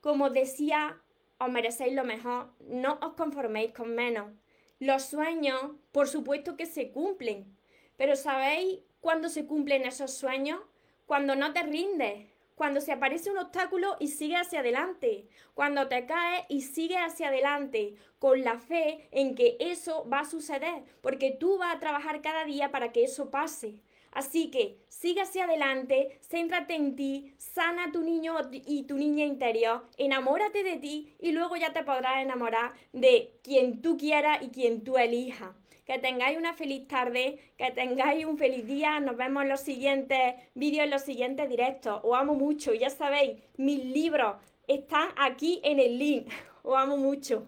Como 0.00 0.30
decía, 0.30 1.02
os 1.38 1.50
merecéis 1.50 1.92
lo 1.92 2.04
mejor. 2.04 2.48
No 2.60 2.98
os 3.02 3.12
conforméis 3.12 3.74
con 3.74 3.94
menos. 3.94 4.32
Los 4.78 5.02
sueños, 5.02 5.72
por 5.92 6.08
supuesto 6.08 6.56
que 6.56 6.64
se 6.64 6.90
cumplen. 6.90 7.54
Pero 7.98 8.16
¿sabéis 8.16 8.80
cuándo 9.04 9.28
se 9.28 9.44
cumplen 9.44 9.84
esos 9.84 10.14
sueños? 10.14 10.58
Cuando 11.04 11.36
no 11.36 11.52
te 11.52 11.62
rindes, 11.62 12.26
cuando 12.54 12.80
se 12.80 12.90
aparece 12.90 13.30
un 13.30 13.36
obstáculo 13.36 13.96
y 14.00 14.08
sigue 14.08 14.36
hacia 14.36 14.60
adelante, 14.60 15.28
cuando 15.52 15.88
te 15.88 16.06
caes 16.06 16.46
y 16.48 16.62
sigue 16.62 16.96
hacia 16.96 17.28
adelante, 17.28 17.96
con 18.18 18.42
la 18.42 18.58
fe 18.58 19.06
en 19.10 19.34
que 19.34 19.58
eso 19.60 20.08
va 20.10 20.20
a 20.20 20.24
suceder, 20.24 20.84
porque 21.02 21.36
tú 21.38 21.58
vas 21.58 21.76
a 21.76 21.80
trabajar 21.80 22.22
cada 22.22 22.46
día 22.46 22.70
para 22.70 22.92
que 22.92 23.04
eso 23.04 23.30
pase. 23.30 23.82
Así 24.14 24.50
que 24.50 24.78
sigue 24.88 25.20
hacia 25.20 25.44
adelante, 25.44 26.18
céntrate 26.22 26.74
en 26.74 26.96
ti, 26.96 27.34
sana 27.36 27.84
a 27.84 27.92
tu 27.92 28.02
niño 28.02 28.36
y 28.52 28.84
tu 28.84 28.96
niña 28.96 29.24
interior, 29.24 29.86
enamórate 29.98 30.62
de 30.62 30.76
ti 30.76 31.14
y 31.18 31.32
luego 31.32 31.56
ya 31.56 31.72
te 31.72 31.84
podrás 31.84 32.22
enamorar 32.22 32.72
de 32.92 33.34
quien 33.42 33.82
tú 33.82 33.98
quieras 33.98 34.42
y 34.42 34.48
quien 34.48 34.82
tú 34.84 34.96
elijas 34.96 35.50
que 35.84 35.98
tengáis 35.98 36.38
una 36.38 36.54
feliz 36.54 36.88
tarde, 36.88 37.38
que 37.58 37.70
tengáis 37.72 38.24
un 38.24 38.38
feliz 38.38 38.66
día. 38.66 39.00
Nos 39.00 39.16
vemos 39.16 39.42
en 39.42 39.50
los 39.50 39.60
siguientes 39.60 40.34
vídeos, 40.54 40.84
en 40.84 40.90
los 40.90 41.02
siguientes 41.02 41.48
directos. 41.48 42.00
Os 42.02 42.18
amo 42.18 42.34
mucho. 42.34 42.72
Ya 42.72 42.90
sabéis, 42.90 43.38
mis 43.56 43.84
libros 43.84 44.36
están 44.66 45.08
aquí 45.16 45.60
en 45.62 45.78
el 45.78 45.98
link. 45.98 46.28
Os 46.62 46.76
amo 46.78 46.96
mucho. 46.96 47.44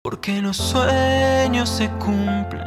Porque 0.00 0.40
los 0.40 0.56
sueños 0.56 1.68
se 1.68 1.88
cumplen, 1.98 2.66